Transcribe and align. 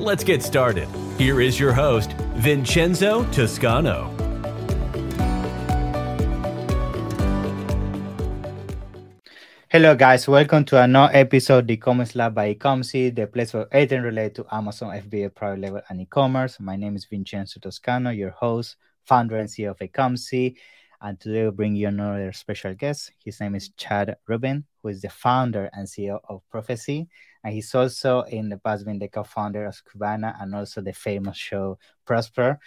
Let's 0.00 0.24
get 0.24 0.42
started. 0.42 0.88
Here 1.18 1.42
is 1.42 1.60
your 1.60 1.74
host, 1.74 2.14
Vincenzo 2.36 3.22
Toscano. 3.32 4.08
Hello, 9.68 9.94
guys. 9.94 10.26
Welcome 10.26 10.64
to 10.64 10.82
another 10.82 11.14
episode 11.14 11.58
of 11.58 11.66
the 11.66 11.74
e-commerce 11.74 12.14
lab 12.14 12.34
by 12.34 12.54
Ecomcy, 12.54 13.14
the 13.14 13.26
place 13.26 13.50
for 13.50 13.68
everything 13.70 14.00
related 14.00 14.36
to 14.36 14.46
Amazon 14.50 14.98
FBA 14.98 15.34
private 15.34 15.60
label 15.60 15.82
and 15.90 16.00
e-commerce. 16.00 16.58
My 16.58 16.76
name 16.76 16.96
is 16.96 17.04
Vincenzo 17.04 17.60
Toscano, 17.60 18.08
your 18.08 18.30
host, 18.30 18.76
founder 19.04 19.36
and 19.36 19.50
CEO 19.50 19.72
of 19.72 19.78
Ecomcy. 19.80 20.56
And 21.02 21.20
today 21.20 21.42
we'll 21.42 21.52
bring 21.52 21.76
you 21.76 21.88
another 21.88 22.32
special 22.32 22.72
guest. 22.72 23.12
His 23.22 23.38
name 23.38 23.54
is 23.54 23.68
Chad 23.76 24.16
Rubin, 24.26 24.64
who 24.82 24.88
is 24.88 25.02
the 25.02 25.10
founder 25.10 25.68
and 25.74 25.86
CEO 25.86 26.20
of 26.26 26.40
Profasee. 26.50 27.06
And 27.42 27.54
he's 27.54 27.74
also 27.74 28.22
in 28.22 28.48
the 28.48 28.58
past 28.58 28.84
been 28.84 28.98
the 28.98 29.08
co-founder 29.08 29.66
of 29.66 29.74
Skubana 29.74 30.40
and 30.40 30.54
also 30.54 30.80
the 30.80 30.92
famous 30.92 31.36
show 31.36 31.78
Prosper. 32.04 32.58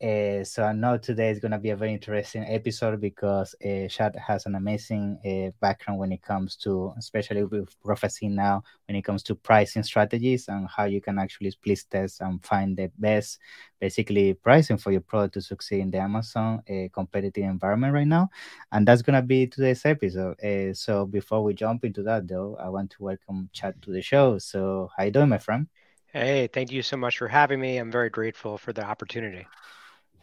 Uh, 0.00 0.44
so 0.44 0.62
I 0.62 0.72
know 0.72 0.96
today 0.96 1.28
is 1.28 1.40
going 1.40 1.50
to 1.50 1.58
be 1.58 1.70
a 1.70 1.76
very 1.76 1.92
interesting 1.92 2.44
episode 2.46 3.00
because 3.00 3.56
uh, 3.64 3.88
Chad 3.88 4.14
has 4.14 4.46
an 4.46 4.54
amazing 4.54 5.18
uh, 5.26 5.50
background 5.60 5.98
when 5.98 6.12
it 6.12 6.22
comes 6.22 6.54
to, 6.58 6.94
especially 6.96 7.42
with 7.42 7.74
Profasee 7.82 8.28
now, 8.28 8.62
when 8.86 8.96
it 8.96 9.02
comes 9.02 9.24
to 9.24 9.34
pricing 9.34 9.82
strategies 9.82 10.46
and 10.46 10.68
how 10.68 10.84
you 10.84 11.00
can 11.00 11.18
actually 11.18 11.50
split 11.50 11.82
test 11.90 12.20
and 12.20 12.44
find 12.44 12.76
the 12.76 12.92
best, 12.96 13.40
basically 13.80 14.34
pricing 14.34 14.76
for 14.76 14.92
your 14.92 15.00
product 15.00 15.34
to 15.34 15.40
succeed 15.40 15.80
in 15.80 15.90
the 15.90 15.98
Amazon 15.98 16.62
competitive 16.94 17.42
environment 17.42 17.92
right 17.92 18.06
now. 18.06 18.30
And 18.70 18.86
that's 18.86 19.02
going 19.02 19.20
to 19.20 19.22
be 19.26 19.48
today's 19.48 19.84
episode. 19.84 20.36
So 20.76 21.06
before 21.06 21.42
we 21.42 21.54
jump 21.54 21.84
into 21.84 22.04
that, 22.04 22.28
though, 22.28 22.56
I 22.60 22.68
want 22.68 22.92
to 22.92 23.02
welcome 23.02 23.50
Chad 23.52 23.82
to 23.82 23.90
the 23.90 24.02
show. 24.02 24.38
So 24.38 24.90
how 24.96 25.02
you 25.04 25.10
doing, 25.10 25.28
my 25.28 25.38
friend? 25.38 25.66
Hey, 26.12 26.46
thank 26.46 26.70
you 26.70 26.82
so 26.82 26.96
much 26.96 27.18
for 27.18 27.26
having 27.26 27.60
me. 27.60 27.78
I'm 27.78 27.90
very 27.90 28.10
grateful 28.10 28.58
for 28.58 28.72
the 28.72 28.84
opportunity. 28.84 29.46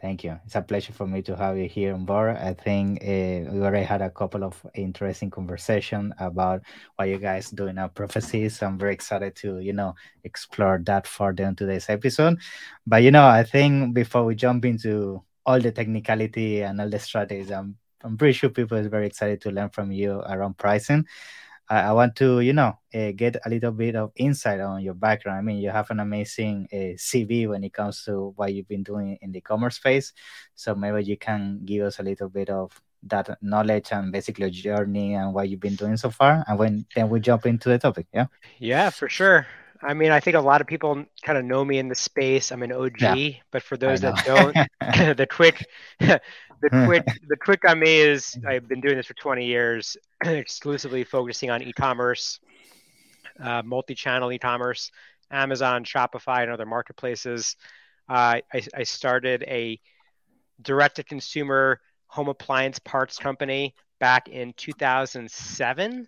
Thank 0.06 0.24
you. 0.24 0.40
It's 0.46 0.54
a 0.54 0.62
pleasure 0.62 0.94
for 0.94 1.08
me 1.08 1.24
to 1.24 1.36
have 1.36 1.58
you 1.58 1.68
here 1.68 1.92
on 1.96 2.06
board. 2.06 2.38
I 2.38 2.54
think 2.54 3.02
uh, 3.02 3.50
we 3.52 3.60
already 3.64 3.86
had 3.86 4.04
a 4.04 4.12
couple 4.12 4.44
of 4.44 4.64
interesting 4.76 5.32
conversation 5.32 6.14
about 6.20 6.62
what 6.96 7.10
you 7.10 7.18
guys 7.18 7.50
do 7.50 7.66
in 7.66 7.80
our 7.80 7.90
prophecies. 7.90 8.62
I'm 8.62 8.78
very 8.78 8.94
excited 8.94 9.36
to, 9.38 9.58
you 9.58 9.74
know, 9.74 9.96
explore 10.24 10.80
that 10.84 11.08
further 11.08 11.46
in 11.46 11.56
today's 11.56 11.90
episode. 11.90 12.38
But 12.86 13.02
you 13.02 13.10
know, 13.10 13.26
I 13.26 13.42
think 13.42 13.96
before 13.96 14.26
we 14.26 14.36
jump 14.36 14.66
into 14.66 15.24
all 15.44 15.60
the 15.60 15.72
technicality 15.72 16.62
and 16.62 16.80
all 16.80 16.90
the 16.92 17.00
strategies, 17.00 17.50
I'm 17.50 17.76
I'm 18.04 18.16
pretty 18.16 18.34
sure 18.34 18.52
people 18.52 18.78
is 18.78 18.86
very 18.86 19.08
excited 19.08 19.42
to 19.42 19.50
learn 19.50 19.70
from 19.70 19.92
you 19.92 20.20
around 20.20 20.60
pricing. 20.60 21.08
I, 21.70 21.82
I 21.82 21.92
want 21.94 22.16
to, 22.18 22.40
you 22.42 22.54
know, 22.54 22.78
uh, 22.94 23.12
get 23.16 23.38
a 23.46 23.50
little 23.50 23.72
bit 23.72 23.96
of 23.96 24.12
insight 24.16 24.60
on 24.60 24.82
your 24.82 24.94
background. 24.94 25.40
I 25.40 25.42
mean, 25.42 25.58
you 25.58 25.70
have 25.70 25.90
an 25.92 26.00
amazing 26.00 26.68
uh, 26.72 26.98
CV 26.98 27.48
when 27.48 27.64
it 27.64 27.74
comes 27.74 28.04
to 28.06 28.34
what 28.36 28.54
you've 28.54 28.68
been 28.68 28.84
doing 28.84 29.18
in 29.22 29.32
the 29.32 29.42
commerce 29.42 29.78
space. 29.78 30.14
So 30.56 30.76
maybe 30.76 31.04
you 31.04 31.18
can 31.18 31.62
give 31.66 31.86
us 31.86 32.00
a 32.00 32.04
little 32.04 32.30
bit 32.30 32.50
of 32.50 32.80
that 33.04 33.38
knowledge 33.42 33.90
and 33.92 34.12
basically 34.12 34.46
your 34.46 34.52
journey 34.78 35.14
and 35.14 35.34
what 35.34 35.50
you've 35.50 35.60
been 35.60 35.76
doing 35.76 35.98
so 35.98 36.10
far. 36.10 36.44
And 36.48 36.58
when 36.58 36.86
then 36.96 37.10
we 37.10 37.20
jump 37.20 37.46
into 37.46 37.70
the 37.70 37.80
topic. 37.80 38.08
Yeah. 38.14 38.28
Yeah, 38.60 38.90
for 38.90 39.10
sure. 39.10 39.48
I 39.82 39.94
mean, 39.94 40.12
I 40.12 40.20
think 40.20 40.36
a 40.36 40.42
lot 40.42 40.62
of 40.62 40.68
people 40.68 41.06
kind 41.22 41.38
of 41.38 41.46
know 41.46 41.64
me 41.64 41.78
in 41.78 41.90
the 41.90 41.96
space. 41.96 42.52
I'm 42.52 42.64
an 42.64 42.72
OG, 42.72 43.02
yeah, 43.02 43.30
but 43.52 43.62
for 43.62 43.78
those 43.78 44.02
that 44.02 44.26
don't, 44.26 44.56
the 45.18 45.28
quick, 45.30 45.68
the 46.62 46.70
quick, 46.86 47.06
the 47.28 47.38
quick 47.38 47.68
on 47.68 47.80
me 47.80 47.98
is 47.98 48.38
I've 48.48 48.68
been 48.68 48.82
doing 48.82 48.96
this 48.96 49.06
for 49.06 49.14
20 49.14 49.46
years, 49.46 49.98
exclusively 50.26 51.04
focusing 51.04 51.50
on 51.50 51.62
e-commerce, 51.62 52.40
uh, 53.40 53.62
multi-channel 53.64 54.32
e-commerce, 54.32 54.92
Amazon, 55.32 55.84
Shopify, 55.84 56.44
and 56.44 56.52
other 56.52 56.66
marketplaces. 56.66 57.56
Uh, 58.08 58.40
I, 58.54 58.62
I 58.74 58.84
started 58.84 59.44
a 59.48 59.80
direct-to-consumer 60.62 61.80
home 62.08 62.30
appliance 62.30 62.80
parts 62.80 63.18
company 63.18 63.76
back 64.00 64.30
in 64.30 64.54
2007. 64.58 65.92
Mm-hmm. 65.92 66.04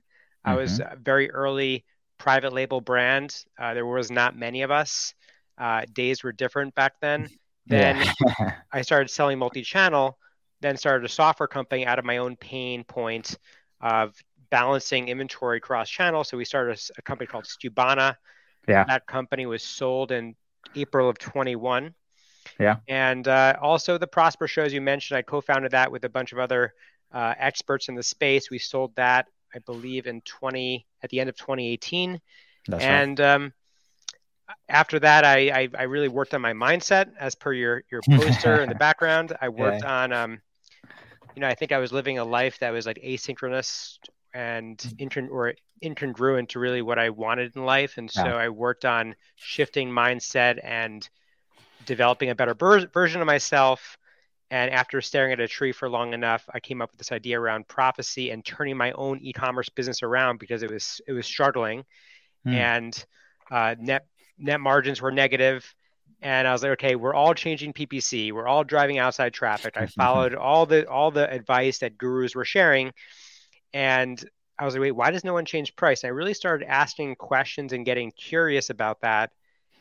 I 0.45 0.55
was 0.55 0.79
mm-hmm. 0.79 1.01
very 1.01 1.29
early 1.31 1.85
private 2.17 2.53
label 2.53 2.81
brand. 2.81 3.35
Uh, 3.59 3.73
there 3.73 3.85
was 3.85 4.11
not 4.11 4.37
many 4.37 4.61
of 4.61 4.71
us. 4.71 5.13
Uh, 5.57 5.81
days 5.93 6.23
were 6.23 6.31
different 6.31 6.75
back 6.75 6.93
then. 7.01 7.29
Then 7.65 7.97
yeah. 8.25 8.53
I 8.71 8.81
started 8.81 9.09
selling 9.09 9.39
multi-channel. 9.39 10.17
Then 10.61 10.77
started 10.77 11.05
a 11.05 11.09
software 11.09 11.47
company 11.47 11.85
out 11.85 11.99
of 11.99 12.05
my 12.05 12.17
own 12.17 12.35
pain 12.35 12.83
point 12.83 13.37
of 13.81 14.15
balancing 14.49 15.09
inventory 15.09 15.59
cross 15.59 15.89
channel. 15.89 16.23
So 16.23 16.37
we 16.37 16.45
started 16.45 16.77
a, 16.77 16.99
a 16.99 17.01
company 17.01 17.27
called 17.27 17.45
Skubana. 17.45 18.15
Yeah. 18.67 18.83
That 18.85 19.05
company 19.05 19.45
was 19.45 19.63
sold 19.63 20.11
in 20.11 20.35
April 20.75 21.09
of 21.09 21.17
21. 21.19 21.93
Yeah. 22.59 22.77
And 22.87 23.27
uh, 23.27 23.55
also 23.61 23.97
the 23.97 24.07
Prosper 24.07 24.47
shows 24.47 24.73
you 24.73 24.81
mentioned, 24.81 25.17
I 25.17 25.21
co-founded 25.21 25.71
that 25.71 25.91
with 25.91 26.05
a 26.05 26.09
bunch 26.09 26.31
of 26.31 26.39
other 26.39 26.73
uh, 27.11 27.33
experts 27.37 27.87
in 27.89 27.95
the 27.95 28.03
space. 28.03 28.49
We 28.49 28.57
sold 28.57 28.95
that 28.95 29.27
I 29.53 29.59
believe, 29.59 30.07
in 30.07 30.21
20 30.21 30.85
at 31.03 31.09
the 31.09 31.19
end 31.19 31.29
of 31.29 31.35
2018. 31.35 32.19
That's 32.67 32.83
and 32.83 33.19
right. 33.19 33.33
um, 33.33 33.53
after 34.69 34.99
that, 34.99 35.25
I, 35.25 35.49
I, 35.49 35.69
I 35.77 35.83
really 35.83 36.07
worked 36.07 36.33
on 36.33 36.41
my 36.41 36.53
mindset, 36.53 37.11
as 37.19 37.35
per 37.35 37.53
your 37.53 37.83
your 37.91 38.01
poster 38.09 38.61
in 38.61 38.69
the 38.69 38.75
background. 38.75 39.35
I 39.41 39.49
worked 39.49 39.83
yeah. 39.83 40.03
on, 40.03 40.13
um, 40.13 40.41
you 41.37 41.41
know, 41.41 41.47
I 41.47 41.53
think 41.53 41.71
I 41.71 41.77
was 41.77 41.93
living 41.93 42.17
a 42.17 42.25
life 42.25 42.57
that 42.61 42.71
was 42.71 42.87
like 42.87 42.99
asynchronous 43.05 43.99
and 44.33 44.75
incon- 44.97 45.29
or 45.29 45.53
incongruent 45.83 46.49
to 46.49 46.59
really 46.59 46.81
what 46.81 46.97
I 46.97 47.11
wanted 47.11 47.55
in 47.55 47.63
life, 47.63 47.99
and 47.99 48.09
so 48.09 48.25
yeah. 48.25 48.35
I 48.35 48.49
worked 48.49 48.85
on 48.85 49.13
shifting 49.35 49.87
mindset 49.91 50.59
and 50.63 51.07
developing 51.85 52.31
a 52.31 52.35
better 52.35 52.55
ber- 52.55 52.87
version 52.87 53.21
of 53.21 53.27
myself 53.27 53.99
and 54.49 54.71
after 54.71 54.99
staring 54.99 55.31
at 55.31 55.39
a 55.39 55.47
tree 55.47 55.71
for 55.71 55.87
long 55.87 56.15
enough, 56.15 56.43
I 56.51 56.59
came 56.59 56.81
up 56.81 56.89
with 56.89 56.97
this 56.97 57.11
idea 57.11 57.39
around 57.39 57.67
Profasee 57.67 58.31
and 58.31 58.43
turning 58.43 58.75
my 58.75 58.93
own 58.93 59.19
e-commerce 59.21 59.69
business 59.69 60.01
around 60.01 60.39
because 60.39 60.63
it 60.63 60.71
was 60.71 61.01
it 61.07 61.11
was 61.11 61.27
struggling, 61.27 61.85
mm. 62.47 62.53
and 62.55 63.05
uh, 63.51 63.75
net 63.77 64.07
net 64.39 64.59
margins 64.59 65.03
were 65.03 65.11
negative. 65.11 65.71
And 66.21 66.47
I 66.47 66.51
was 66.51 66.63
like, 66.63 66.71
okay, 66.73 66.95
we're 66.95 67.13
all 67.13 67.33
changing 67.33 67.73
PPC. 67.73 68.31
We're 68.31 68.47
all 68.47 68.63
driving 68.63 68.97
outside 68.97 69.33
traffic. 69.33 69.77
I 69.77 69.85
followed 69.97 70.33
all 70.33 70.65
the 70.65 70.87
all 70.89 71.11
the 71.11 71.29
advice 71.29 71.79
that 71.79 71.97
gurus 71.97 72.35
were 72.35 72.45
sharing, 72.45 72.91
and 73.73 74.23
I 74.57 74.65
was 74.65 74.73
like, 74.73 74.81
wait, 74.81 74.91
why 74.91 75.11
does 75.11 75.23
no 75.23 75.33
one 75.33 75.45
change 75.45 75.75
price? 75.75 76.03
And 76.03 76.09
I 76.09 76.13
really 76.13 76.33
started 76.33 76.67
asking 76.67 77.15
questions 77.15 77.73
and 77.73 77.85
getting 77.85 78.11
curious 78.11 78.69
about 78.71 79.01
that, 79.01 79.31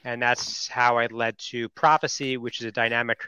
and 0.05 0.21
that's 0.21 0.69
how 0.69 0.99
I 0.99 1.07
led 1.07 1.39
to 1.51 1.69
Profasee, 1.71 2.37
which 2.37 2.61
is 2.61 2.67
a 2.67 2.73
dynamic 2.73 3.19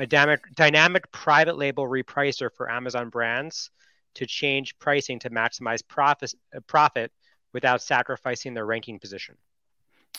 a 0.00 0.06
dynamic, 0.06 0.40
dynamic 0.54 1.12
private 1.12 1.58
label 1.58 1.86
repricer 1.86 2.48
for 2.56 2.70
Amazon 2.70 3.10
brands 3.10 3.70
to 4.14 4.26
change 4.26 4.76
pricing 4.78 5.18
to 5.20 5.30
maximize 5.30 5.86
profit, 5.86 6.32
profit 6.66 7.12
without 7.52 7.82
sacrificing 7.82 8.54
their 8.54 8.64
ranking 8.64 8.98
position. 8.98 9.36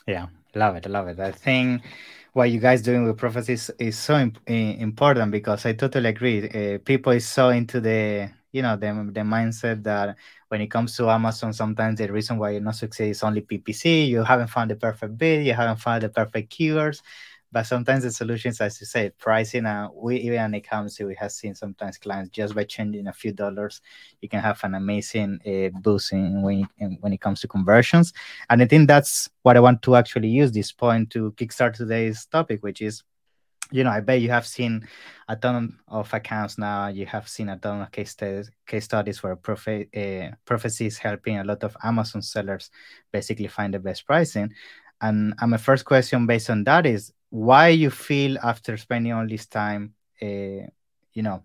Yeah, 0.08 0.28
love 0.56 0.76
it, 0.76 0.86
love 0.90 1.08
it. 1.08 1.20
I 1.20 1.32
think 1.32 1.84
what 2.34 2.50
you 2.52 2.60
guys 2.60 2.82
doing 2.82 3.06
with 3.06 3.18
prophecies 3.18 3.70
is 3.80 3.98
so 3.98 4.18
imp- 4.18 4.40
important 4.48 5.32
because 5.32 5.66
I 5.66 5.74
totally 5.74 6.10
agree. 6.10 6.50
Uh, 6.50 6.80
people 6.80 7.12
is 7.14 7.28
so 7.28 7.50
into 7.50 7.80
the 7.82 8.30
you 8.52 8.62
know 8.62 8.76
the 8.76 8.88
the 9.14 9.22
mindset 9.22 9.84
that 9.84 10.18
when 10.50 10.62
it 10.62 10.68
comes 10.68 10.96
to 10.98 11.10
Amazon, 11.10 11.54
sometimes 11.54 12.00
the 12.00 12.12
reason 12.12 12.38
why 12.38 12.52
you're 12.52 12.62
not 12.62 12.76
succeeding 12.76 13.12
is 13.12 13.24
only 13.24 13.42
PPC. 13.42 14.06
You 14.06 14.24
haven't 14.24 14.48
found 14.48 14.72
the 14.72 14.76
perfect 14.76 15.18
bid. 15.18 15.46
You 15.46 15.54
haven't 15.54 15.78
found 15.80 16.04
the 16.04 16.10
perfect 16.10 16.52
keywords 16.52 17.02
but 17.52 17.64
sometimes 17.64 18.04
the 18.04 18.12
solutions, 18.12 18.62
as 18.62 18.80
you 18.80 18.88
say, 18.88 19.12
pricing. 19.18 19.66
Uh, 19.66 19.90
we 19.94 20.18
even 20.18 20.54
in 20.54 20.62
Ecomcy, 20.62 21.06
we 21.06 21.16
have 21.16 21.32
seen 21.32 21.54
sometimes 21.54 21.98
clients 21.98 22.30
just 22.30 22.56
by 22.56 22.64
changing 22.64 23.08
a 23.08 23.14
few 23.14 23.34
dollars, 23.34 23.82
you 24.22 24.30
can 24.30 24.40
have 24.40 24.64
an 24.64 24.76
amazing 24.76 25.40
uh, 25.46 25.78
boost 25.80 26.14
in 26.14 26.42
when 26.42 26.68
in, 26.78 26.98
when 27.02 27.14
it 27.14 27.20
comes 27.20 27.42
to 27.42 27.48
conversions. 27.48 28.14
And 28.50 28.62
I 28.62 28.66
think 28.66 28.88
that's 28.88 29.30
what 29.44 29.58
I 29.58 29.60
want 29.60 29.82
to 29.84 29.96
actually 29.96 30.30
use 30.30 30.52
this 30.52 30.72
point 30.72 31.10
to 31.12 31.32
kickstart 31.34 31.74
today's 31.74 32.26
topic, 32.26 32.64
which 32.64 32.82
is 32.82 33.04
you 33.72 33.86
know, 33.86 33.90
I 33.90 34.02
bet 34.02 34.20
you 34.20 34.30
have 34.30 34.46
seen 34.46 34.88
a 35.30 35.36
ton 35.36 35.80
of 35.88 36.14
accounts 36.14 36.58
now. 36.58 36.88
You 36.88 37.06
have 37.06 37.28
seen 37.30 37.48
a 37.50 37.58
ton 37.58 37.82
of 37.82 37.92
case, 37.92 38.12
studies, 38.12 38.52
case 38.68 38.84
studies 38.84 39.24
where 39.24 39.36
prophet, 39.38 39.88
uh, 39.96 40.36
Profasee 40.46 40.88
is 40.88 40.98
helping 40.98 41.38
a 41.40 41.44
lot 41.44 41.64
of 41.64 41.76
Amazon 41.82 42.22
sellers 42.22 42.70
basically 43.14 43.48
find 43.48 43.74
the 43.74 43.80
best 43.80 44.06
pricing. 44.06 44.54
And, 45.00 45.34
and 45.40 45.52
my 45.52 45.58
first 45.58 45.86
question 45.86 46.28
based 46.28 46.50
on 46.50 46.66
that 46.66 46.86
is 46.86 47.14
why 47.32 47.70
you 47.70 47.90
feel 47.90 48.38
after 48.44 48.78
spending 48.78 49.14
all 49.14 49.28
this 49.28 49.48
time, 49.48 49.94
uh, 50.22 50.68
you 51.14 51.24
know, 51.24 51.42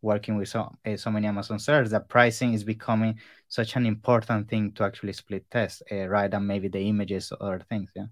working 0.00 0.36
with 0.36 0.48
so, 0.48 0.72
uh, 0.86 0.96
so 0.96 1.10
many 1.10 1.26
Amazon 1.26 1.58
sellers 1.58 1.90
that 1.90 2.08
pricing 2.08 2.54
is 2.54 2.64
becoming 2.64 3.18
such 3.48 3.76
an 3.76 3.84
important 3.84 4.48
thing 4.48 4.72
to 4.72 4.84
actually 4.84 5.12
split 5.12 5.48
test, 5.50 5.82
uh, 5.92 6.06
rather 6.08 6.28
than 6.28 6.46
maybe 6.46 6.68
the 6.68 6.80
images 6.80 7.32
or 7.32 7.54
other 7.54 7.64
things. 7.68 7.90
Yeah. 7.94 8.06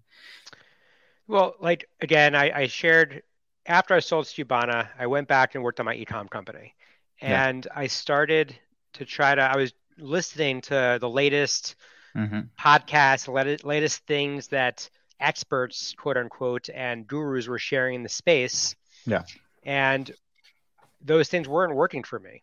Well, 1.26 1.54
like 1.60 1.88
again, 2.00 2.34
I, 2.34 2.62
I 2.62 2.66
shared 2.66 3.22
after 3.66 3.94
I 3.94 4.00
sold 4.00 4.26
Skubana, 4.26 4.88
I 4.98 5.06
went 5.06 5.28
back 5.28 5.54
and 5.54 5.62
worked 5.62 5.78
on 5.78 5.86
my 5.86 5.96
ecom 5.96 6.28
company, 6.28 6.74
and 7.20 7.66
yeah. 7.66 7.80
I 7.80 7.86
started 7.86 8.56
to 8.94 9.04
try 9.04 9.36
to. 9.36 9.42
I 9.42 9.56
was 9.56 9.72
listening 9.96 10.60
to 10.62 10.98
the 11.00 11.08
latest 11.08 11.76
mm-hmm. 12.16 12.40
podcasts, 12.58 13.62
latest 13.64 14.06
things 14.06 14.48
that 14.48 14.90
experts, 15.20 15.94
quote 15.96 16.16
unquote, 16.16 16.68
and 16.72 17.06
gurus 17.06 17.48
were 17.48 17.58
sharing 17.58 17.96
in 17.96 18.02
the 18.02 18.08
space. 18.08 18.74
Yeah. 19.06 19.22
And 19.62 20.10
those 21.00 21.28
things 21.28 21.48
weren't 21.48 21.74
working 21.74 22.02
for 22.02 22.18
me. 22.18 22.42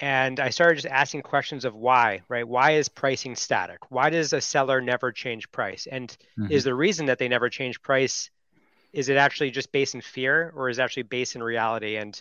And 0.00 0.40
I 0.40 0.48
started 0.48 0.76
just 0.76 0.86
asking 0.86 1.22
questions 1.22 1.66
of 1.66 1.74
why, 1.74 2.22
right? 2.28 2.48
Why 2.48 2.72
is 2.72 2.88
pricing 2.88 3.36
static? 3.36 3.90
Why 3.90 4.08
does 4.08 4.32
a 4.32 4.40
seller 4.40 4.80
never 4.80 5.12
change 5.12 5.52
price? 5.52 5.86
And 5.90 6.16
mm-hmm. 6.38 6.50
is 6.50 6.64
the 6.64 6.74
reason 6.74 7.06
that 7.06 7.18
they 7.18 7.28
never 7.28 7.50
change 7.50 7.82
price, 7.82 8.30
is 8.94 9.10
it 9.10 9.18
actually 9.18 9.50
just 9.50 9.72
based 9.72 9.94
in 9.94 10.00
fear 10.00 10.52
or 10.56 10.70
is 10.70 10.78
it 10.78 10.82
actually 10.82 11.02
based 11.02 11.36
in 11.36 11.42
reality? 11.42 11.96
And 11.96 12.20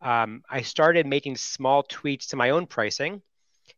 um, 0.00 0.42
I 0.48 0.62
started 0.62 1.06
making 1.06 1.36
small 1.36 1.82
tweaks 1.82 2.28
to 2.28 2.36
my 2.36 2.50
own 2.50 2.66
pricing. 2.66 3.20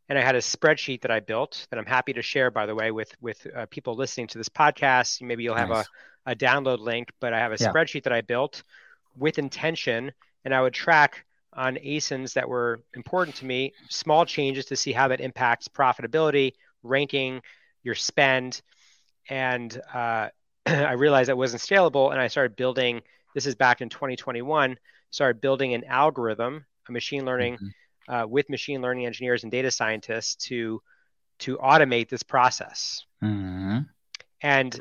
And 0.08 0.18
I 0.18 0.22
had 0.22 0.34
a 0.34 0.40
spreadsheet 0.40 1.02
that 1.02 1.10
I 1.10 1.20
built 1.20 1.66
that 1.70 1.78
I'm 1.78 1.86
happy 1.86 2.12
to 2.12 2.22
share, 2.22 2.50
by 2.50 2.66
the 2.66 2.74
way, 2.74 2.90
with 2.90 3.12
with 3.20 3.46
uh, 3.56 3.66
people 3.66 3.94
listening 3.94 4.26
to 4.28 4.38
this 4.38 4.48
podcast. 4.48 5.22
Maybe 5.22 5.44
you'll 5.44 5.54
have 5.54 5.70
nice. 5.70 5.86
a, 6.26 6.32
a 6.32 6.36
download 6.36 6.78
link, 6.78 7.10
but 7.20 7.32
I 7.32 7.38
have 7.38 7.52
a 7.52 7.56
yeah. 7.58 7.72
spreadsheet 7.72 8.04
that 8.04 8.12
I 8.12 8.20
built 8.20 8.62
with 9.16 9.38
intention 9.38 10.12
and 10.44 10.54
I 10.54 10.60
would 10.60 10.74
track 10.74 11.24
on 11.52 11.76
ASINs 11.76 12.34
that 12.34 12.48
were 12.48 12.82
important 12.94 13.36
to 13.36 13.46
me, 13.46 13.72
small 13.88 14.26
changes 14.26 14.66
to 14.66 14.76
see 14.76 14.92
how 14.92 15.08
that 15.08 15.20
impacts 15.20 15.68
profitability, 15.68 16.54
ranking, 16.82 17.40
your 17.82 17.94
spend. 17.94 18.60
And 19.28 19.80
uh, 19.92 20.28
I 20.66 20.92
realized 20.92 21.28
that 21.28 21.36
wasn't 21.36 21.62
scalable. 21.62 22.10
And 22.10 22.20
I 22.20 22.26
started 22.26 22.56
building, 22.56 23.02
this 23.34 23.46
is 23.46 23.54
back 23.54 23.80
in 23.80 23.88
2021, 23.88 24.76
started 25.10 25.40
building 25.40 25.74
an 25.74 25.84
algorithm, 25.84 26.64
a 26.88 26.92
machine 26.92 27.24
learning 27.24 27.54
mm-hmm. 27.54 27.68
Uh, 28.08 28.26
with 28.28 28.48
machine 28.50 28.82
learning 28.82 29.06
engineers 29.06 29.42
and 29.42 29.52
data 29.52 29.70
scientists 29.70 30.46
to, 30.46 30.80
to 31.40 31.56
automate 31.58 32.08
this 32.08 32.22
process. 32.22 33.04
Mm-hmm. 33.22 33.78
And 34.40 34.80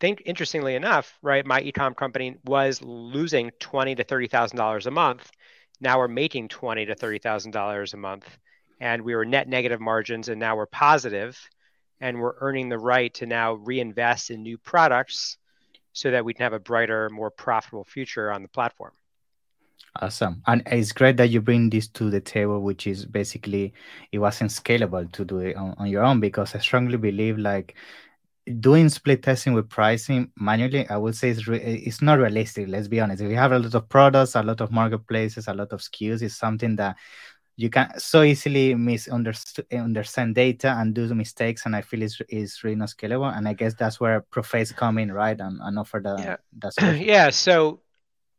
think 0.00 0.22
interestingly 0.26 0.74
enough, 0.74 1.18
right, 1.22 1.44
my 1.44 1.60
ecom 1.60 1.96
company 1.96 2.36
was 2.44 2.80
losing 2.82 3.50
twenty 3.58 3.94
to 3.96 4.04
thirty 4.04 4.28
thousand 4.28 4.56
dollars 4.56 4.86
a 4.86 4.90
month. 4.90 5.30
Now 5.80 5.98
we're 5.98 6.08
making 6.08 6.48
twenty 6.48 6.86
to 6.86 6.94
thirty 6.94 7.18
thousand 7.18 7.50
dollars 7.50 7.94
a 7.94 7.96
month, 7.96 8.38
and 8.80 9.02
we 9.02 9.16
were 9.16 9.24
net 9.24 9.48
negative 9.48 9.80
margins, 9.80 10.28
and 10.28 10.38
now 10.38 10.56
we're 10.56 10.66
positive, 10.66 11.36
and 12.00 12.20
we're 12.20 12.36
earning 12.38 12.68
the 12.68 12.78
right 12.78 13.12
to 13.14 13.26
now 13.26 13.54
reinvest 13.54 14.30
in 14.30 14.42
new 14.42 14.58
products, 14.58 15.38
so 15.92 16.10
that 16.10 16.24
we 16.24 16.34
can 16.34 16.44
have 16.44 16.52
a 16.52 16.60
brighter, 16.60 17.10
more 17.10 17.30
profitable 17.30 17.84
future 17.84 18.30
on 18.30 18.42
the 18.42 18.48
platform. 18.48 18.92
Awesome. 20.00 20.42
And 20.46 20.62
it's 20.66 20.92
great 20.92 21.16
that 21.16 21.30
you 21.30 21.40
bring 21.40 21.70
this 21.70 21.88
to 21.88 22.08
the 22.08 22.20
table, 22.20 22.60
which 22.62 22.86
is 22.86 23.04
basically 23.04 23.74
it 24.12 24.18
wasn't 24.18 24.50
scalable 24.50 25.10
to 25.10 25.24
do 25.24 25.38
it 25.38 25.56
on, 25.56 25.74
on 25.76 25.88
your 25.88 26.04
own 26.04 26.20
because 26.20 26.54
I 26.54 26.60
strongly 26.60 26.96
believe 26.96 27.36
like 27.36 27.74
doing 28.60 28.88
split 28.88 29.22
testing 29.22 29.54
with 29.54 29.68
pricing 29.68 30.30
manually, 30.36 30.88
I 30.88 30.96
would 30.96 31.16
say 31.16 31.30
it's, 31.30 31.48
re- 31.48 31.58
it's 31.58 32.00
not 32.00 32.18
realistic. 32.18 32.68
Let's 32.68 32.88
be 32.88 33.00
honest. 33.00 33.22
If 33.22 33.30
you 33.30 33.36
have 33.36 33.52
a 33.52 33.58
lot 33.58 33.74
of 33.74 33.88
products, 33.88 34.36
a 34.36 34.42
lot 34.42 34.60
of 34.60 34.70
marketplaces, 34.70 35.48
a 35.48 35.54
lot 35.54 35.72
of 35.72 35.80
SKUs, 35.80 36.22
it's 36.22 36.36
something 36.36 36.76
that 36.76 36.96
you 37.56 37.68
can 37.68 37.90
so 37.98 38.22
easily 38.22 38.76
misunderstand 38.76 40.34
data 40.36 40.76
and 40.78 40.94
do 40.94 41.12
mistakes. 41.12 41.66
And 41.66 41.74
I 41.74 41.82
feel 41.82 42.02
it's, 42.02 42.22
it's 42.28 42.62
really 42.62 42.76
not 42.76 42.90
scalable. 42.90 43.36
And 43.36 43.48
I 43.48 43.52
guess 43.52 43.74
that's 43.74 43.98
where 43.98 44.20
Profasee 44.20 44.74
come 44.74 44.98
in, 44.98 45.10
right? 45.10 45.38
And, 45.38 45.58
and 45.60 45.76
offer 45.76 46.00
the 46.00 46.16
yeah. 46.18 46.36
That 46.58 47.00
yeah. 47.00 47.30
So 47.30 47.80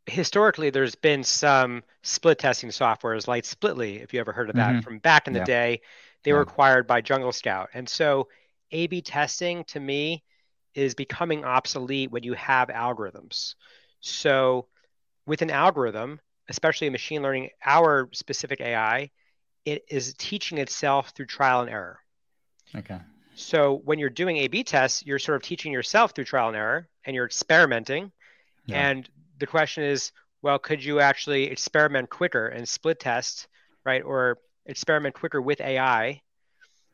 historically, 0.06 0.70
there's 0.70 0.94
been 0.94 1.24
some 1.24 1.82
split 2.02 2.38
testing 2.38 2.70
software, 2.70 3.16
softwares 3.16 3.28
like 3.28 3.44
Splitly, 3.44 3.98
if 3.98 4.12
you 4.12 4.20
ever 4.20 4.32
heard 4.32 4.50
of 4.50 4.56
that, 4.56 4.70
mm-hmm. 4.70 4.80
from 4.80 4.98
back 4.98 5.26
in 5.26 5.32
the 5.32 5.40
yeah. 5.40 5.44
day. 5.44 5.80
They 6.22 6.30
yeah. 6.30 6.36
were 6.36 6.42
acquired 6.42 6.86
by 6.86 7.00
Jungle 7.00 7.32
Scout. 7.32 7.70
And 7.74 7.88
so 7.88 8.28
a 8.72 8.86
B 8.86 9.02
testing 9.02 9.64
to 9.64 9.80
me 9.80 10.22
is 10.74 10.94
becoming 10.94 11.44
obsolete 11.44 12.10
when 12.10 12.22
you 12.22 12.34
have 12.34 12.68
algorithms. 12.68 13.54
So, 14.00 14.66
with 15.26 15.42
an 15.42 15.50
algorithm, 15.50 16.20
especially 16.48 16.86
a 16.86 16.90
machine 16.90 17.22
learning, 17.22 17.50
our 17.64 18.08
specific 18.12 18.60
AI, 18.60 19.10
it 19.64 19.84
is 19.88 20.14
teaching 20.14 20.58
itself 20.58 21.10
through 21.10 21.26
trial 21.26 21.60
and 21.60 21.70
error. 21.70 21.98
Okay. 22.74 22.98
So, 23.34 23.80
when 23.84 23.98
you're 23.98 24.10
doing 24.10 24.36
A 24.38 24.48
B 24.48 24.62
tests, 24.62 25.04
you're 25.04 25.18
sort 25.18 25.36
of 25.36 25.42
teaching 25.42 25.72
yourself 25.72 26.12
through 26.12 26.24
trial 26.24 26.48
and 26.48 26.56
error 26.56 26.88
and 27.04 27.14
you're 27.14 27.26
experimenting. 27.26 28.12
Yeah. 28.66 28.90
And 28.90 29.08
the 29.40 29.46
question 29.46 29.82
is, 29.84 30.12
well, 30.42 30.58
could 30.58 30.82
you 30.84 31.00
actually 31.00 31.44
experiment 31.44 32.08
quicker 32.10 32.46
and 32.46 32.68
split 32.68 33.00
test, 33.00 33.48
right? 33.84 34.02
Or 34.02 34.38
experiment 34.66 35.14
quicker 35.14 35.40
with 35.42 35.60
AI 35.60 36.22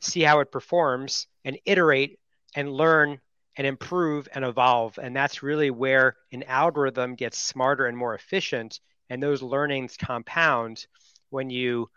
see 0.01 0.23
how 0.23 0.41
it 0.41 0.53
performs 0.53 1.27
and 1.45 1.59
iterate 1.65 2.19
and 2.55 2.73
learn 2.73 3.21
and 3.57 3.67
improve 3.67 4.29
and 4.33 4.45
evolve. 4.45 4.99
And 5.03 5.17
that's 5.17 5.43
really 5.43 5.71
where 5.71 6.17
an 6.33 6.43
algorithm 6.45 7.15
gets 7.15 7.39
smarter 7.39 7.87
and 7.87 7.97
more 7.97 8.15
efficient. 8.15 8.81
And 9.09 9.23
those 9.23 9.43
learnings 9.43 9.97
compound 9.97 10.87
when 11.31 11.51
you 11.51 11.89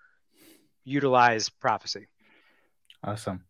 utilize 0.86 1.50
Profasee. 1.50 2.08
Awesome. 3.02 3.46